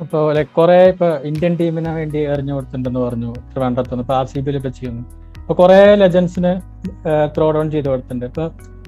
ഇപ്പോൾ 0.05 0.23
ലൈക്ക് 0.37 0.53
കുറെ 0.59 0.77
ഇപ്പൊ 0.93 1.09
ഇന്ത്യൻ 1.31 1.55
ടീമിന് 1.61 1.91
വേണ്ടി 1.99 2.21
എറിഞ്ഞു 2.33 2.53
കൊടുത്തിട്ടുണ്ടെന്ന് 2.57 3.01
പറഞ്ഞു. 3.07 3.31
ട്രിവാൻഡ്രത്ത് 3.51 4.01
ഇപ്പൊ 4.05 4.15
ആർ 4.19 4.27
സി 4.33 4.41
ബിയിൽ 4.45 4.57
ഇപ്പൊ 4.61 4.71
ചെയ്യുന്നു 4.79 5.03
അപ്പൊ 5.41 5.55
കുറെ 5.61 5.79
ലെജൻസിന് 6.03 6.53
ത്രോ 7.37 7.47
ഡൗൺ 7.57 7.67
ചെയ്ത് 7.75 7.89
കൊടുത്തിട്ടുണ്ട്. 7.91 8.27
ഇപ്പൊ 8.31 8.45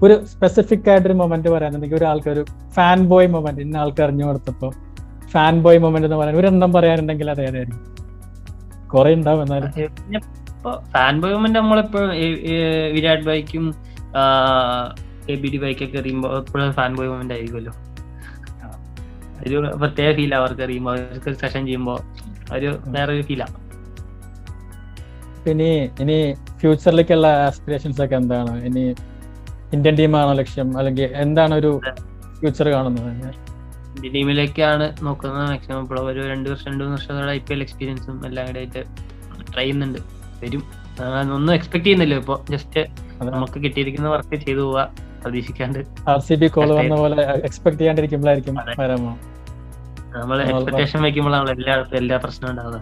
ഒരു 0.07 0.15
സ്പെസിഫിക് 0.33 0.89
ആയിട്ടൊരു 0.93 1.17
മൊമെന്റ് 1.21 1.49
പറയാനുണ്ടെങ്കിൽ 1.55 1.99
ഒരാൾക്ക് 2.01 2.31
ഒരു 2.35 2.43
ഫാൻ 2.77 3.01
ബോയ് 3.11 3.29
മൊമെന്റ് 3.35 3.63
ഇന്ന 3.67 3.83
ആൾക്ക് 3.83 4.03
എറിഞ്ഞു 4.07 4.25
കൊടുത്തപ്പോ 4.29 4.69
ഫാൻ 5.35 5.55
ബോയ് 5.65 5.81
മൊമെന്റ് 5.85 6.07
എന്ന് 6.09 6.19
പറയാൻ 6.21 6.39
ഒരെണ്ണം 6.41 6.71
പറയാനുണ്ടെങ്കിൽ 6.77 7.29
അത് 7.35 7.43
ഏതായിരിക്കും? 7.49 7.83
കുറെ 8.93 9.13
ഉണ്ടാവും 9.19 9.43
എന്നാലും. 9.45 9.71
ഫാൻ 10.95 11.15
ബോയ് 11.23 11.35
മൊമെന്റ് 11.37 11.59
നമ്മളിപ്പോ 11.61 12.03
വിരാട് 12.97 13.25
ബൈക്കും 13.31 13.65
എ 15.33 15.37
ബി 15.43 15.49
ഡി 15.55 15.59
ബൈക്കൊക്കെ 15.65 15.99
എറിയുമ്പോൾ 16.03 16.71
ഫാൻ 16.79 16.91
ബോയ് 16.99 17.11
മൊമെന്റ് 17.13 17.35
ആയിരിക്കുമല്ലോ. 17.37 17.75
ഒരു 19.49 19.57
പ്രത്യേക 19.77 20.15
ഫീൽ 20.17 20.35
അവർക്ക് 20.35 20.63
അറിയുമ്പോ 20.63 20.93
അവർക്ക് 20.93 21.39
സെഷൻ 21.39 21.65
ചെയ്യുമ്പോ. 21.67 21.95
ഒരു 22.55 22.79
വേറൊരു 22.87 23.23
ഫീലാ 23.23 23.47
ഇനി 25.51 25.71
ഇനി 26.01 26.35
ഫ്യൂച്ചറിലേക്കുള്ള 26.61 27.27
ആസ്പിറേഷൻസ് 27.27 28.03
ഒക്കെ 28.03 28.17
എന്താണ്? 28.17 28.65
ഇനി 28.65 28.95
ഇന്ത്യൻ 29.73 29.95
ടീമാണോ 29.95 30.33
ലക്ഷ്യം? 30.33 30.79
അല്ലെങ്കിൽ 30.79 31.11
എന്താണ് 31.15 31.55
ഒരു 31.55 31.81
ഫ്യൂച്ചർ 32.39 32.69
കാണുന്നത്? 32.69 33.09
ഇന്ത്യൻ 33.95 34.13
ടീമിലേക്കാണ് 34.13 34.87
നോക്കുന്നത് 35.03 35.49
മാക്സിമം 35.49 35.81
ഇപ്പോൾ 35.81 36.01
ഒരു 36.01 36.21
രണ്ട് 36.29 36.51
വർഷം 36.51 36.71
രണ്ട് 36.71 36.85
മൂന്ന് 36.85 36.97
വർഷത്തോടെ 36.97 37.33
ഐ 37.33 37.39
പി 37.39 37.53
എൽ 37.53 37.61
എക്സ്പീരിയൻസും 37.61 38.27
എല്ലാം 38.27 38.47
കൂടെ 38.47 38.59
ആയിട്ട് 38.59 38.83
ട്രൈ 39.53 39.63
ചെയ്യുന്നുണ്ട്. 39.63 39.99
വരും. 40.45 40.63
ഒന്നും 41.35 41.55
എക്സ്പെക്ട് 41.55 41.87
ചെയ്യുന്നില്ല 41.87 42.15
ഇപ്പോൾ. 42.15 42.39
ജസ്റ്റ് 42.51 42.81
നമുക്ക് 43.23 43.65
കിട്ടിയിരിക്കുന്ന 43.65 44.09
വർക്ക് 44.09 44.37
ചെയ്തു 44.37 44.61
പോവാ. 44.61 44.85
പ്രതീക്ഷിക്കാണ്ട്. 45.25 45.81
ആർ 46.13 46.21
സി 46.29 46.35
ബി 46.41 46.49
കോൾ 46.57 46.71
വന്ന 46.79 46.97
പോലെ 47.03 47.25
എക്സ്പെക്ട് 47.49 47.79
ചെയ്യാണ്ടിരിക്കുമ്പോഴായിരിക്കും. 47.83 48.57
നമ്മൾ 50.17 50.39
എക്സ്പെക്ടേഷൻ 50.47 51.01
വെക്കുമ്പോഴാണ് 51.07 51.51
എല്ലായിടത്തും 51.57 51.99
എല്ലാ 52.03 52.17
പ്രശ്നം 52.25 52.49
ഉണ്ടാവുക. 52.53 52.79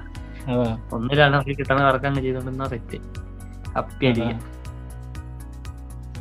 അതാ. 0.52 0.68
ഒന്നിലാണ് 0.96 1.34
അവർക്ക് 1.38 1.54
കിട്ടണ 1.60 1.78
വർക്ക് 1.88 2.06
അങ്ങ് 2.10 2.22
ചെയ്തോണ്ടെന്ന 2.26 2.68
സെറ്റ് 2.72 2.98
ഹാപ്പി 3.74 4.12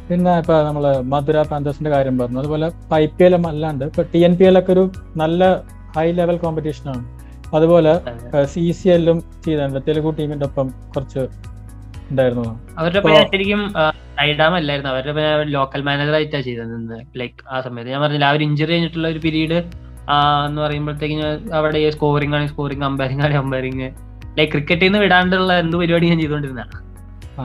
പിന്നെ 0.09 0.31
ഇപ്പൊ 0.41 0.55
നമ്മൾ 0.67 0.83
മധുര 1.13 1.39
പാന്തേഴ്സിന്റെ 1.49 1.89
കാര്യം 1.93 2.15
പറഞ്ഞു. 2.19 2.37
അതുപോലെ 2.41 2.67
ഐ 3.01 3.05
പി 3.17 3.23
എൽ 3.25 3.33
അല്ലാണ്ട് 3.49 3.83
ഇപ്പൊ 3.89 4.03
ടി 4.13 4.19
എൻ 4.27 4.33
പി 4.39 4.45
എൽ 4.49 4.55
ഒക്കെ 4.59 4.71
ഒരു 4.75 4.83
നല്ല 5.21 5.49
ഹൈ 5.95 6.05
ലെവൽ 6.19 6.37
കോമ്പറ്റീഷൻ 6.43 6.85
ആണ്. 6.93 7.03
അതുപോലെ 7.57 7.91
സി 8.53 8.63
സി 8.79 8.87
എല്ലും 8.95 9.17
ചെയ്തിട്ടുണ്ട്. 9.45 9.79
തെലുഗു 9.87 10.09
ടീമിന്റെ 10.19 10.45
ഒപ്പം 10.49 10.67
കുറച്ച് 10.93 11.21
ഉണ്ടായിരുന്നു? 12.11 12.45
അവരുടെ 12.79 13.01
പിന്നെ 13.05 13.21
ശരിക്കും 13.33 13.61
അല്ലായിരുന്നു. 14.21 14.89
അവരുടെ 14.93 15.25
ലോക്കൽ 15.55 15.81
മാനേജർ 15.87 16.15
ആയിട്ടാണ് 16.19 16.45
ചെയ്തത് 16.47 16.95
ലൈക്ക് 17.19 17.39
ആ 17.53 17.59
സമയത്ത്. 17.65 17.89
ഞാൻ 17.93 18.01
പറഞ്ഞില്ല 18.03 18.27
അവർ 18.31 18.37
ഒരു 18.39 18.45
ഇഞ്ചുറി 18.49 18.71
കഴിഞ്ഞിട്ടുള്ള 18.73 19.07
ഒരു 19.13 19.21
പീരീഡ് 19.25 19.59
എന്ന് 20.45 20.59
പറയുമ്പോഴത്തേക്കും 20.65 21.19
അവിടെ 21.57 21.79
സ്കോറിംഗ് 21.95 22.35
ആണ് 22.37 22.45
സ്കോറിംഗ് 22.51 22.85
അമ്പയറിംഗ് 22.89 23.23
ആണ് 23.25 23.35
അമ്പയറിംഗ് 23.41 23.87
ലൈക് 24.37 24.51
ക്രിക്കറ്റിൽ 24.53 24.87
നിന്ന് 24.87 24.99
വിടാണ്ടുള്ള 25.03 25.53
എന്ത് 25.63 25.75
പരിപാടി 25.81 26.07
ഞാൻ 26.11 26.19
ചെയ്തോണ്ടിരുന്ന 26.19 26.63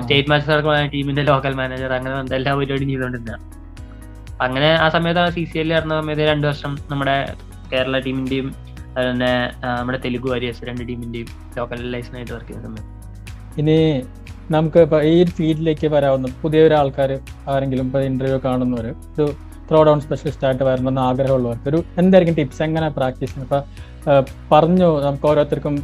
സ്റ്റേറ്റ് 0.02 0.28
മാച്ച് 0.30 0.48
നടക്കുന്ന 0.50 0.86
ടീമിന്റെ 0.94 1.22
ലോക്കൽ 1.30 1.52
മാനേജർ 1.60 1.92
അങ്ങനെ 1.96 2.34
എല്ലാ 2.38 2.52
പരിപാടിയും 2.60 2.90
ചെയ്തോണ്ടിരുന്ന 2.92 3.34
അങ്ങനെ 4.40 4.70
ആ 4.84 4.86
സമയത്ത് 4.94 5.24
സി 5.34 5.42
സി 5.50 5.58
എല്ലിൽ 5.58 5.74
നടന്ന 5.76 6.00
സമയത്ത് 6.00 6.24
രണ്ടു 6.32 6.46
വർഷം 6.46 6.72
നമ്മുടെ 6.90 7.16
കേരള 7.72 7.98
ടീമിന്റെയും 7.98 8.48
അതുപോലെ 8.96 9.10
തന്നെ 9.10 9.30
നമ്മുടെ 9.78 9.98
തെലുഗു 10.04 10.28
വാരിയേഴ്സ് 10.32 10.64
രണ്ട് 10.68 10.82
ടീമിന്റെയും 10.88 11.28
ലോക്കൽ 11.56 11.78
ലൈസനായിട്ട് 11.94 12.32
വർക്ക് 12.32 12.48
ചെയ്യുന്ന 12.48 12.68
സമയത്ത്. 12.68 12.90
ഇനി 13.60 13.76
നമുക്ക് 14.50 14.78
ഇപ്പൊ 14.78 15.02
ഈ 15.02 15.24
ഫീൽഡിലേക്ക് 15.24 15.86
വരാവുന്ന 15.86 16.28
പുതിയ 16.42 16.66
ഒരു 16.66 16.74
ആൾക്കാർ 16.74 17.20
ആരെങ്കിലും 17.48 17.86
ഇപ്പൊ 17.86 18.00
ഇന്റർവ്യൂ 18.00 18.38
കാണുന്നവർ 18.38 18.86
ഒരു 19.16 19.32
ത്രോ 19.70 19.82
ഡൗൺ 19.82 20.00
സ്പെഷ്യലിസ്റ്റ് 20.00 20.46
ആയിട്ട് 20.46 20.64
വരണമെന്ന് 20.64 21.00
ആഗ്രഹമുള്ളവർക്ക് 21.00 21.68
ഒരു 21.68 21.84
എന്തായിരിക്കും 21.98 22.34
ടിപ്സ് 22.34 22.62
എങ്ങനെ 22.62 22.88
പ്രാക്ടീസ് 22.88 23.40
ഇപ്പൊ 23.40 23.62
പറഞ്ഞു 24.50 25.00
നമുക്ക് 25.04 25.26
ഓരോരുത്തർക്കും 25.26 25.82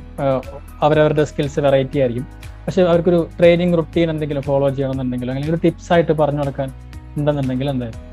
അവരവരുടെ 0.80 1.24
സ്കിൽസ് 1.24 1.60
വെറൈറ്റി 1.60 1.98
ആയിരിക്കും. 1.98 2.26
പക്ഷെ 2.66 2.82
അവർക്കൊരു 2.82 3.28
ട്രെയിനിങ് 3.38 3.76
റുട്ടീൻ 3.78 4.10
എന്തെങ്കിലും 4.10 4.42
ഫോളോ 4.42 4.68
ചെയ്യണമെന്നുണ്ടെങ്കിലോ 4.68 5.32
അല്ലെങ്കിൽ 5.32 5.54
ഒരു 5.54 5.60
ടിപ്സ് 5.64 5.92
ആയിട്ട് 5.92 6.12
പറഞ്ഞു 6.12 6.38
കൊടുക്കാൻ 6.38 6.68
ഉണ്ടെന്നുണ്ടെങ്കിൽ 7.16 7.70
എന്തായാലും 7.70 8.06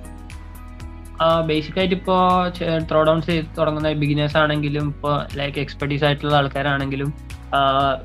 ബേസിക് 1.47 1.79
ആയിട്ട് 1.79 1.95
ഇപ്പോ 1.95 2.47
ത്രോ 2.91 3.03
ഡൗൺസ് 3.03 3.43
തുടങ്ങുന്ന 3.59 3.91
ബിഗിനേഴ്സ് 3.91 4.37
ആണെങ്കിലും 4.37 4.87
ഇപ്പോ 4.87 5.21
ലൈക്ക് 5.35 5.59
എക്സ്പെർട്ടീസ് 5.59 6.03
ആയിട്ടുള്ള 6.03 6.35
ആൾക്കാരാണെങ്കിലും 6.35 7.13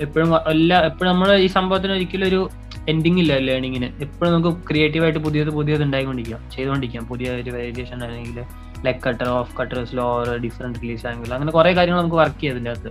എപ്പോഴും 0.04 0.50
എല്ലാ 0.50 0.78
എപ്പോഴും 0.90 1.12
നമ്മൾ 1.12 1.28
ഈ 1.34 1.46
സംഭവത്തിന് 1.46 1.92
ഒരിക്കലും 1.92 2.26
ഒരു 2.28 2.40
എൻഡിങ് 2.88 3.18
ഇല്ല 3.18 3.32
ലേണിങ്ങിന് 3.38 3.88
എപ്പോഴും 4.04 4.32
നമുക്ക് 4.32 4.58
ക്രിയേറ്റീവ് 4.68 5.04
ആയിട്ട് 5.04 5.18
പുതിയത് 5.18 5.50
പുതിയത് 5.50 5.82
ഉണ്ടായിക്കൊണ്ടിരിക്കാം. 5.82 6.50
ചെയ്തുകൊണ്ടിരിക്കാം. 6.50 7.06
പുതിയ 7.08 7.30
ഒരു 7.30 7.50
വേരിയേഷൻ 7.50 8.04
അല്ലെങ്കിൽ 8.04 8.38
leg 8.86 9.02
cutter 9.06 9.28
off 9.28 9.56
cutter 9.60 9.84
slow 9.84 10.06
different 10.44 10.78
release 10.82 11.06
angle 11.06 11.34
അങ്ങനെ 11.34 11.52
കുറെ 11.52 11.72
കാര്യങ്ങൾ 11.72 12.00
നമുക്ക് 12.00 12.16
വർക്ക് 12.16 12.38
ചെയ്യാം 12.40 12.54
അതിന്റെ 12.54 12.70
അകത്ത്. 12.70 12.90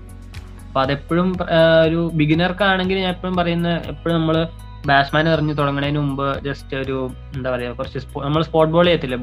അപ്പൊ 0.67 0.81
അതെപ്പോഴും 0.81 1.35
ഒരു 1.87 2.11
ബിഗിനർക്കാണെങ്കിൽ 2.13 2.99
ഞാൻ 2.99 3.09
എപ്പോഴും 3.09 3.35
പറയുന്ന 3.35 3.69
എപ്പോഴും 3.93 4.15
നമ്മൾ 4.17 4.47
ബാറ്റ്സ്മാൻ 4.87 5.29
എറിഞ്ഞ് 5.29 5.57
തുടങ്ങുന്നതിന് 5.57 5.99
മുമ്പ് 5.99 6.43
ജസ്റ്റ് 6.43 6.75
ഒരു 6.75 7.09
എന്താ 7.35 7.51
പറയുക 7.51 7.71
കുറച്ച് 7.71 7.99
നമ്മൾ 8.17 8.43
സ്പോട്ട് 8.43 8.73
ബോൾ 8.73 8.85
ചെയ്യത്തില്ല? 8.85 9.15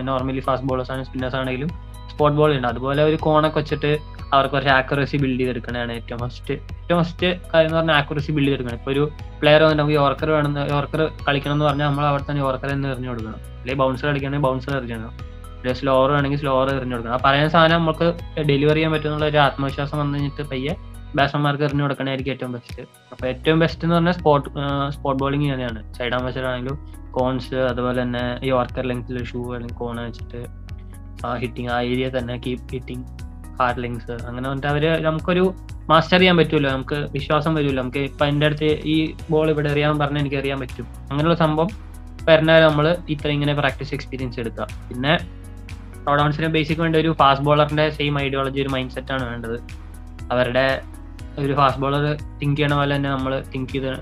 നോർമലി 0.00 0.40
ഫാസ്റ്റ് 0.40 0.68
ബോളേഴ്സ് 0.68 0.90
ആണെങ്കിലും 0.90 1.10
സ്പിന്നേഴ്സ് 1.10 1.36
ആണെങ്കിലും 1.36 1.70
സ്പോട്ട് 2.10 2.36
ബോൾ 2.36 2.56
ഉണ്ട് 2.56 2.68
അതുപോലെ 2.68 3.02
ഒരു 3.02 3.16
കോണൊക്കെ 3.16 3.58
വെച്ചിട്ട് 3.58 3.92
അവർക്ക് 4.34 4.54
കുറച്ച് 4.54 4.72
ആക്യുറസി 4.78 5.16
ബിൽഡ് 5.22 5.38
ചെയ്തെടുക്കണതാണ് 5.40 5.92
ഏറ്റവും 5.98 6.20
ഫസ്റ്റ് 6.24 6.54
ഏറ്റവും 6.80 6.98
ഫസ്റ്റ് 7.02 7.28
കാര്യം 7.52 7.68
എന്ന് 7.68 7.78
പറഞ്ഞാൽ 7.78 7.96
ആക്യുറസി 8.00 8.30
ബിൽഡ് 8.36 8.48
ചെയ്തെടുക്കണം. 8.48 8.78
ഇപ്പൊ 8.80 8.90
ഒരു 8.94 9.04
പ്ലെയർ 9.40 9.60
വന്നിട്ട് 9.64 9.80
നമുക്ക് 9.82 9.98
യോർക്കർ 10.02 10.30
വേണമെന്ന് 10.36 10.64
യോർക്കർ 10.74 11.00
കളിക്കണം 11.28 11.54
എന്ന് 11.56 11.66
പറഞ്ഞാൽ 11.68 11.88
നമ്മൾ 11.90 12.06
അവിടെ 12.10 12.24
തന്നെ 12.30 12.42
യോർക്കർ 12.46 12.70
എന്ന് 12.76 12.88
എറിഞ്ഞു 12.94 13.10
കൊടുക്കണം. 13.12 13.38
അല്ലെങ്കിൽ 13.60 13.80
ബൗൺസർ 13.82 14.06
കളിക്കണമെങ്കിൽ 14.10 14.46
ബൗൺസർ 14.48 14.74
എറിഞ്ഞു 14.80 14.96
അല്ലെങ്കിൽ 14.96 15.78
സ്ലോവർ 15.80 16.10
വേണമെങ്കിൽ 16.14 16.40
സ്ലോവർ 16.42 16.68
എറിഞ്ഞു 16.78 16.96
കൊടുക്കണം. 16.96 17.14
ആ 17.16 17.20
പറയുന്ന 17.24 17.50
സാധനം 17.54 17.80
നമുക്ക് 17.82 18.06
ഡെലിവറി 18.50 18.76
ചെയ്യാൻ 18.78 18.92
പറ്റുന്നുള്ള 18.94 19.26
ഒരു 19.32 19.38
ആത്മവിശ്വാസം 19.46 19.98
വന്നു 20.02 20.16
കഴിഞ്ഞിട്ട് 20.18 20.42
പയ്യെ 20.50 20.74
ബാറ്റ്സ്മാൻമാർക്ക് 21.16 21.64
എറിഞ്ഞു 21.66 21.82
കൊടുക്കണമായിരിക്കും 21.84 22.32
ഏറ്റവും 22.32 22.52
ബെസ്റ്റ് 22.56 22.82
അപ്പൊ 23.12 23.24
ഏറ്റവും 23.32 23.58
ബെസ്റ്റ് 23.62 23.84
എന്ന് 23.86 23.96
പറഞ്ഞാൽ 23.96 24.14
സ്പോട്ട് 24.18 24.48
സ്പോട്ട് 24.96 25.18
ബോളിംഗ് 25.22 25.48
തന്നെയാണ്. 25.52 25.80
സൈഡ് 25.98 26.14
ആംബസർ 26.18 26.46
ആണെങ്കിലും 26.50 26.78
കോൺസ് 27.18 27.58
അതുപോലെ 27.70 27.98
തന്നെ 28.02 28.24
യോർക്കർ 28.52 28.86
ലെങ്ത്തിൽ 28.90 29.18
ഷൂ 29.30 29.40
അല്ലെങ്കിൽ 29.54 29.78
കോൺ 29.82 29.96
വെച്ചിട്ട് 30.06 30.40
ആ 31.26 31.30
ഹിറ്റിംഗ് 31.42 31.70
ആ 31.74 31.78
ഏരിയ 31.92 32.08
തന്നെ 32.18 32.34
കീപ് 32.46 32.66
ഹിറ്റിംഗ് 32.74 33.06
ഹാർഡ് 33.58 33.82
ലെങ്സ് 33.82 34.14
അങ്ങനെ 34.28 34.46
വന്നിട്ട് 34.48 34.68
അവർ 34.72 34.84
നമുക്കൊരു 35.06 35.44
മാസ്റ്റർ 35.90 36.18
ചെയ്യാൻ 36.18 36.36
പറ്റുമല്ലോ 36.36 36.70
നമുക്ക് 36.70 36.98
വിശ്വാസം 37.16 37.52
വരുമല്ലോ 37.54 37.80
നമുക്ക് 37.82 38.02
ഇപ്പൊ 38.10 38.24
എന്റെ 38.26 38.46
അടുത്ത് 38.46 38.70
ഈ 38.92 38.96
ബോൾ 39.30 39.50
ഇവിടെ 39.50 39.68
എറിയാൻ 39.74 39.98
പറഞ്ഞാൽ 39.98 40.20
എനിക്ക് 40.20 40.38
അറിയാൻ 40.42 40.58
പറ്റും. 40.60 40.86
അങ്ങനെയുള്ള 41.10 41.36
സംഭവം 41.44 41.70
വരുന്നാൽ 42.28 42.60
നമ്മൾ 42.68 42.86
ഇത്ര 43.08 43.28
ഇങ്ങനെ 43.36 43.54
പ്രാക്ടീസ് 43.54 43.92
എക്സ്പീരിയൻസ് 43.94 44.40
എടുക്കുക. 44.40 44.66
പിന്നെ 44.88 45.12
ടോഡൌൺസിന് 46.06 46.48
ബേസിക് 46.56 46.80
വേണ്ട 46.80 46.96
ഒരു 46.96 47.12
ഫാസ്റ്റ് 47.20 47.46
ബോളറിന്റെ 47.46 47.84
സെയിം 47.90 48.14
ഐഡിയോളജി 48.22 48.60
ഒരു 48.64 48.68
മൈൻഡ് 48.68 48.94
സെറ്റ് 48.96 49.12
ആണ് 49.12 49.24
വേണ്ടത്. 49.30 49.56
അവരുടെ 50.32 50.66
ഒരു 51.38 51.52
ഫാസ്റ്റ് 51.52 51.82
ബോളർ 51.82 52.04
തിങ്ക് 52.40 52.56
ചെയ്യണ 52.58 52.74
പോലെ 52.74 52.92
തന്നെ 52.96 53.10
നമ്മൾ 53.10 53.32
തിങ്ക് 53.54 53.72
ചെയ്ത് 53.72 53.92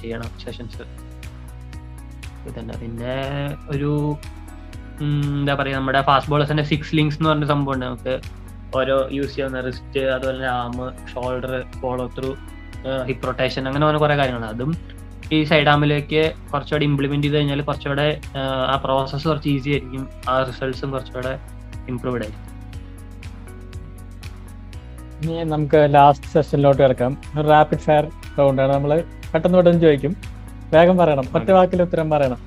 ചെയ്യണം 0.00 0.30
സെഷൻസ് 0.44 0.82
ഇതന്നെ. 2.48 2.74
പിന്നെ 2.82 3.16
ഒരു 3.74 3.90
എന്താ 5.04 5.54
പറയാ 5.54 5.74
നമ്മുടെ 5.78 6.00
ഫാസ്റ്റ് 6.02 6.30
ബോളേഴ്സിന്റെ 6.32 6.64
സിക്സ് 6.70 6.94
ലിങ്സ് 6.96 7.18
എന്ന് 7.18 7.28
പറഞ്ഞ 7.30 7.46
സംഭവം 7.52 7.74
ഉണ്ട്. 7.74 7.86
നമുക്ക് 7.86 8.14
ഓരോ 8.78 8.96
യൂസ് 9.16 9.34
ചെയ്യുന്ന 9.34 9.60
റിസ്റ്റ് 9.68 10.02
അതുപോലെ 10.14 10.46
arm 10.60 10.74
shoulder 11.12 11.52
follow 11.80 12.06
through 12.16 12.30
hip 13.08 13.26
rotation 13.28 13.62
അങ്ങനെ 13.68 13.84
പറഞ്ഞ 13.86 14.00
കുറെ 14.04 14.16
കാര്യങ്ങളുണ്ട് 14.20 14.50
അതും 14.54 14.72
ഈ 15.36 15.38
സൈഡ് 15.50 15.70
ആമിലേക്ക് 15.72 16.22
കുറച്ചുകൂടെ 16.52 16.84
ഇംപ്ലിമെന്റ് 16.90 17.26
ചെയ്ത് 17.26 17.36
കഴിഞ്ഞാൽ 17.38 17.60
കുറച്ചുകൂടെ 17.68 18.06
ആ 18.72 18.76
പ്രോസസ്സ് 18.84 19.26
കുറച്ച് 19.30 19.48
ഈസി 19.54 19.70
ആയിരിക്കും. 19.74 20.04
ആ 20.30 20.34
റിസൾട്ട്സും 20.48 20.90
കുറച്ചുകൂടെ 20.94 21.32
ഇംപ്രൂവ്ഡ് 21.92 22.24
ആയിരിക്കും. 22.24 22.46
ഇനി 25.22 25.36
നമുക്ക് 25.54 25.80
ലാസ്റ്റ് 25.96 26.30
സെഷനിലോട്ട് 26.34 26.80
കിടക്കാം. 26.82 27.12
റാപ്പിഡ് 27.52 27.84
ഫയർ 27.86 28.04
റൗണ്ടാണ് 28.38 28.72
നമ്മൾ 28.76 28.92
പെട്ടെന്ന് 29.32 29.56
പെട്ടെന്ന് 29.58 29.82
ചോദിക്കും. 29.86 30.12
വേഗം 30.74 30.96
പറയണം. 31.02 31.26
ഒറ്റ 31.36 31.50
വാക്കിൽ 31.58 31.82
ഉത്തരം 31.86 32.10
പറയണം. 32.14 32.40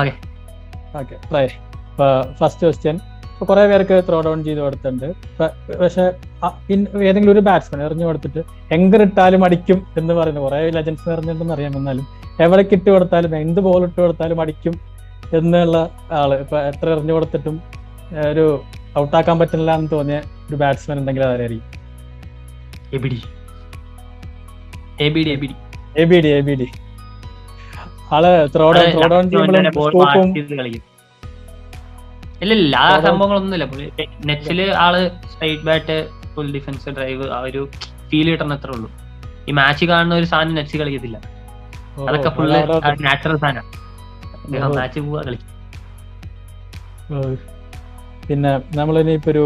ഓക്കെ. 0.00 0.14
ഓക്കെ 1.00 1.16
ഫസ്റ്റ് 2.38 2.62
ക്വസ്റ്റ്യൻ 2.66 2.96
ഇപ്പൊ 3.40 3.48
കുറെ 3.50 3.62
പേർക്ക് 3.68 3.96
ത്രോ 4.06 4.16
ഡൗൺ 4.24 4.38
ചെയ്ത് 4.46 4.58
കൊടുത്തിട്ടുണ്ട്. 4.64 5.06
പക്ഷെ 5.82 6.02
ഏതെങ്കിലും 7.08 7.30
ഒരു 7.34 7.42
ബാറ്റ്സ്മാൻ 7.46 7.80
എറിഞ്ഞു 7.84 8.04
കൊടുത്തിട്ട് 8.08 8.40
എങ്കറിട്ടാലും 8.76 9.44
അടിക്കും 9.46 9.78
എന്ന് 10.00 10.14
പറയുന്നത് 10.18 10.44
കുറെ 10.46 10.58
ലെജൻസ് 10.76 11.06
എറിഞ്ഞിട്ടുണ്ടെന്ന് 11.14 11.54
അറിയാം 11.54 11.76
എന്നാലും 11.78 12.04
എവിടേക്ക് 12.44 12.74
ഇട്ട് 12.78 12.88
കൊടുത്താലും 12.90 13.36
എന്ത് 13.44 13.60
ബോൾ 13.66 13.80
ഇട്ട് 13.86 13.98
കൊടുത്താലും 14.00 14.40
അടിക്കും 14.44 14.74
എന്നുള്ള 15.38 15.78
ആൾ. 16.18 16.34
ഇപ്പൊ 16.42 16.58
എത്ര 16.70 16.86
എറിഞ്ഞു 16.96 17.14
കൊടുത്തിട്ടും 17.16 17.56
ഒരു 18.32 18.44
ഔട്ടാക്കാൻ 19.02 19.38
പറ്റില്ല 19.42 19.78
എന്ന് 19.78 19.90
തോന്നിയ 19.96 20.20
ഒരു 20.50 20.58
ബാറ്റ്സ്മാൻ 20.64 21.00
ഉണ്ടെങ്കിൽ 21.02 21.24
ഡി 26.60 26.68
ആൾ 28.18 28.26
ത്രോ 28.56 28.68
ഡൗൺ 28.76 28.92
ത്രോ 28.98 29.08
ഡൗൺ 29.14 29.24
ചെയ്യുമ്പോഴും 29.32 30.89
ഇല്ല 32.42 32.52
ഇല്ല 32.60 32.74
ആ 32.84 32.90
സംഭവങ്ങളൊന്നുമില്ല. 33.06 33.64
നെറ്റ്സിൽ 34.28 34.60
ആൾ 34.84 34.94
straight 35.32 35.64
bat 35.68 35.96
full 36.34 36.48
defence 36.56 36.94
drive 36.98 37.26
ആ 37.36 37.40
ഒരു 37.48 37.62
ഫീൽ 38.10 38.26
കിട്ടണം 38.32 38.54
അത്രേ 38.56 38.72
ഉള്ളൂ. 38.76 38.88
ഈ 39.48 39.52
മാച്ച് 39.60 39.84
കാണുന്ന 39.90 40.14
ഒരു 40.20 40.26
സാധനം 40.32 40.54
നെറ്റ്സ് 40.58 40.78
കളിക്കത്തില്ല. 40.82 41.18
അതൊക്കെ 42.08 42.30
ഫുള്ള് 42.36 42.58
നാച്ചുറൽ 43.06 43.38
സാധനം. 43.44 43.66
മാച്ച് 44.78 45.00
പോവാ 45.06 45.22
കളിക്കും. 45.26 45.48
പിന്നെ 48.28 48.50
നമ്മൾ 48.78 48.94
ഇനിയിപ്പോ 49.02 49.30
ഒരു 49.34 49.44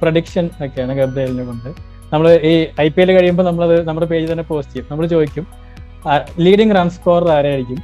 പ്രഡിക്ഷൻ 0.00 0.44
ഒക്കെയാണ് 0.64 0.92
ഗബ്രേലിനെ 1.00 1.44
കൊണ്ട്. 1.48 1.68
നമ്മൾ 2.12 2.26
ഈ 2.50 2.52
ഐ 2.84 2.86
പി 2.94 3.00
എൽ 3.04 3.10
കഴിയുമ്പോൾ 3.16 3.44
നമ്മളത് 3.48 3.76
നമ്മുടെ 3.88 4.06
പേജിൽ 4.12 4.28
തന്നെ 4.32 4.46
പോസ്റ്റ് 4.50 4.72
ചെയ്യും. 4.74 4.88
നമ്മൾ 4.90 5.04
ചോദിക്കും 5.14 5.46
ലീഡിങ് 6.44 6.74
റൺ 6.78 6.88
സ്കോർ 6.96 7.22
ആരായിരിക്കും? 7.36 7.78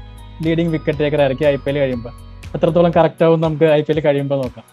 ലീഡിങ് 0.45 0.73
വിക്കറ്റ് 0.75 1.01
ടേക്കർ 1.03 1.21
ആയിരിക്കും 1.25 1.49
ഐ 1.53 1.57
പി 1.65 1.71
എൽ 1.73 1.79
കഴിയുമ്പോൾ 1.83 2.15
എത്രത്തോളം 2.57 2.93
കറക്റ്റ് 2.97 3.25
ആവും 3.27 3.41
നമുക്ക് 3.45 3.67
ഐ 3.77 3.81
പി 3.87 3.93
എൽ 3.93 3.99
കഴിയുമ്പോൾ 4.07 4.39
നോക്കാം. 4.43 4.65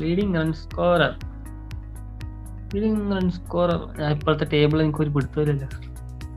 Leading 0.00 0.34
run 0.38 0.50
scorer 0.62 1.12
leading 2.72 3.12
run 3.12 3.26
scorer 3.36 3.80
ഞാൻ 4.00 4.10
ഇപ്പോഴത്തെ 4.16 4.46
ടേബിൾ 4.54 4.78
എനിക്ക് 4.84 5.02
ഒരു 5.04 5.10
പിടുത്തമില്ലല്ലോ. 5.14 5.68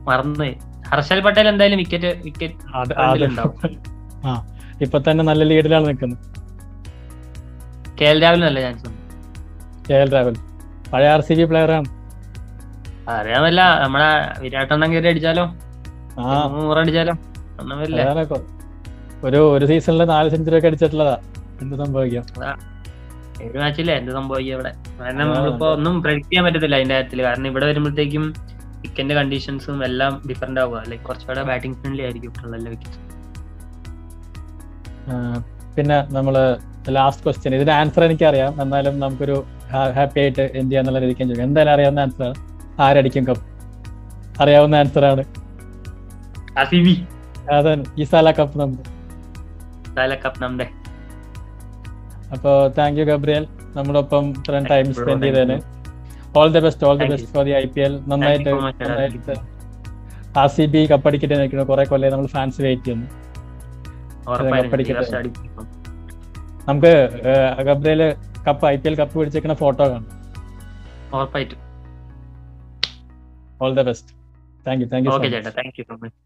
മറന്നുപോയി. 0.08 0.54
ഹർഷൽ 0.90 1.20
പട്ടേൽ 1.26 1.46
എന്തായാലും 1.52 1.78
വിക്കറ്റ് 1.82 2.10
വിക്കറ്റ്. 2.26 2.56
ആ 4.28 4.32
ഇപ്പൊ 4.84 4.98
തന്നെ 5.06 5.22
നല്ല 5.30 5.42
ലീഡിലാണ് 5.50 5.86
നിൽക്കുന്നത്. 5.90 6.22
കെ 7.98 8.08
എൽ 8.12 8.18
രാഹുൽ 8.24 8.40
നല്ല 8.46 8.60
ചാൻസ് 8.64 8.88
കെ 9.88 9.96
എൽ 10.04 10.10
രാഹുൽ. 10.16 10.36
പഴയ 10.92 11.10
ആർ 11.14 11.20
സി 11.28 11.34
ബി 11.38 11.44
പ്ലെയറാണ് 11.50 11.88
അറിയാമല്ല 13.14 13.60
നമ്മളെ 13.84 14.10
വിരാട് 14.42 14.72
എണ്ണം 14.74 14.90
കയറി 14.92 15.08
അടിച്ചാലോ? 15.12 15.44
ആ. 16.18 16.26
ഒരു 19.26 19.40
ഒരു 19.54 19.64
സീസണിൽ 19.70 20.04
നാല് 20.12 20.28
സെഞ്ചുറി 20.30 20.56
ഒക്കെ 20.58 20.68
അടിച്ചിട്ടുള്ളതാ. 20.70 21.16
എന്ത് 21.62 21.74
സംഭവിക്കാം? 21.82 22.24
ഒരു 23.48 23.58
മാച്ചില്ല 23.62 23.92
എന്ത് 24.00 24.10
സംഭവിക്കും 24.16 24.54
ഇവിടെ? 24.56 24.72
കാരണം 25.00 25.26
നമ്മളിപ്പോ 25.34 25.68
ഒന്നും 25.76 25.94
പ്രെഡിക്ട് 26.02 26.28
ചെയ്യാൻ 26.28 26.44
പറ്റത്തില്ല 26.46 26.76
അതിന്റെ 26.78 26.94
കാര്യത്തിൽ. 26.94 27.22
കാരണം 27.26 27.48
ഇവിടെ 27.52 27.66
വരുമ്പോഴത്തേക്കും 27.70 28.24
വിക്കറ്റിന്റെ 28.82 29.14
കണ്ടീഷൻസും 29.18 29.78
എല്ലാം 29.88 30.12
ഡിഫറെന്റ് 30.28 30.60
ആവുക. 30.62 30.78
ലൈക് 30.90 31.04
കുറച്ചുകൂടെ 31.08 31.42
ബാറ്റിംഗ് 31.50 31.76
ഫ്രണ്ട്ലി 31.80 32.02
ആയിരിക്കും 32.06 32.32
ഉള്ള 32.44 32.68
വിക്കറ്റ് 32.74 32.98
പിന്നെ 35.76 35.98
നമ്മൾ 36.16 36.34
ലാസ്റ്റ് 36.96 37.22
ക്വസ്റ്റ്യൻ 37.24 37.52
ഇതിന്റെ 37.56 37.72
ആൻസർ 37.72 38.02
എനിക്കറിയാം. 38.04 38.52
എന്നാലും 38.62 38.94
നമുക്കൊരു 39.02 39.36
ഹാപ്പി 39.96 40.18
ആയിട്ട് 40.22 40.44
എന്ത് 40.60 40.70
ചെയ്യാന്നുള്ള 40.70 40.98
രീതിക്ക് 41.04 41.22
ചോദിക്കും. 41.22 41.44
എന്തായാലും 41.48 41.72
അറിയാവുന്ന 41.74 42.00
ആൻസർ 42.06 42.24
ആണ്. 42.28 42.36
ആരടിക്കും 42.84 43.24
കപ്പ് 43.28 43.44
അറിയാവുന്ന 44.42 44.74
ആൻസർ 44.82 45.04
ആണ്. 45.12 45.22
അതാണ് 47.56 47.84
ഈ 48.00 48.04
സ്ഥല 48.10 48.30
കപ്പ് 48.38 48.58
നമ്മുടെ 48.60 48.84
അപ്പോ 52.34 52.50
താങ്ക് 52.78 52.98
യു 53.00 53.04
ഗബ്രിയൽ. 53.04 53.44
നമ്മളൊപ്പം 53.76 54.24
ഇത്രയും 54.38 54.66
ടൈം. 54.70 54.86
സ്പെൻഡ് 54.98 55.24
ചെയ്തതിന്. 55.26 55.56
All 56.38 56.48
the 56.54 56.60
best 56.64 56.84
all 56.88 56.96
the 57.00 57.06
best 57.12 57.30
for 57.34 57.44
the 57.48 57.54
I 57.62 57.64
P 57.74 57.80
L 57.86 57.94
നന്നായിട്ട് 58.10 58.52
ആർ 60.42 60.48
സി 60.56 60.64
ബി 60.74 60.80
കപ്പടിക്കട്ടെ 60.92 61.36
നിൽക്കുന്നു. 61.40 61.64
കുറെ 61.72 61.84
കൊല്ലം 61.90 62.10
നമ്മൾ 62.14 62.28
ഫാൻസ് 62.36 62.60
വെയിറ്റ് 62.66 62.84
ചെയ്യുന്നു. 62.84 63.08
കപ്പടിക്കട്ടെ. 64.58 65.04
നമുക്ക് 66.68 66.94
Gabriel 67.68 68.02
cup 68.48 68.66
I 68.72 68.76
P 68.82 68.88
L 68.90 68.96
cup 69.02 69.14
പിടിച്ചേക്കുന്ന 69.18 69.56
photo 69.62 69.84
കാണാം. 69.92 70.06
All 73.62 73.74
the 73.78 73.84
best 73.90 74.12
thank 74.66 74.82
you 74.82 74.88
thank 74.94 75.06
you 75.08 75.12
thank 75.60 75.78
you 75.80 75.84
so 75.90 75.96
much 76.02 76.18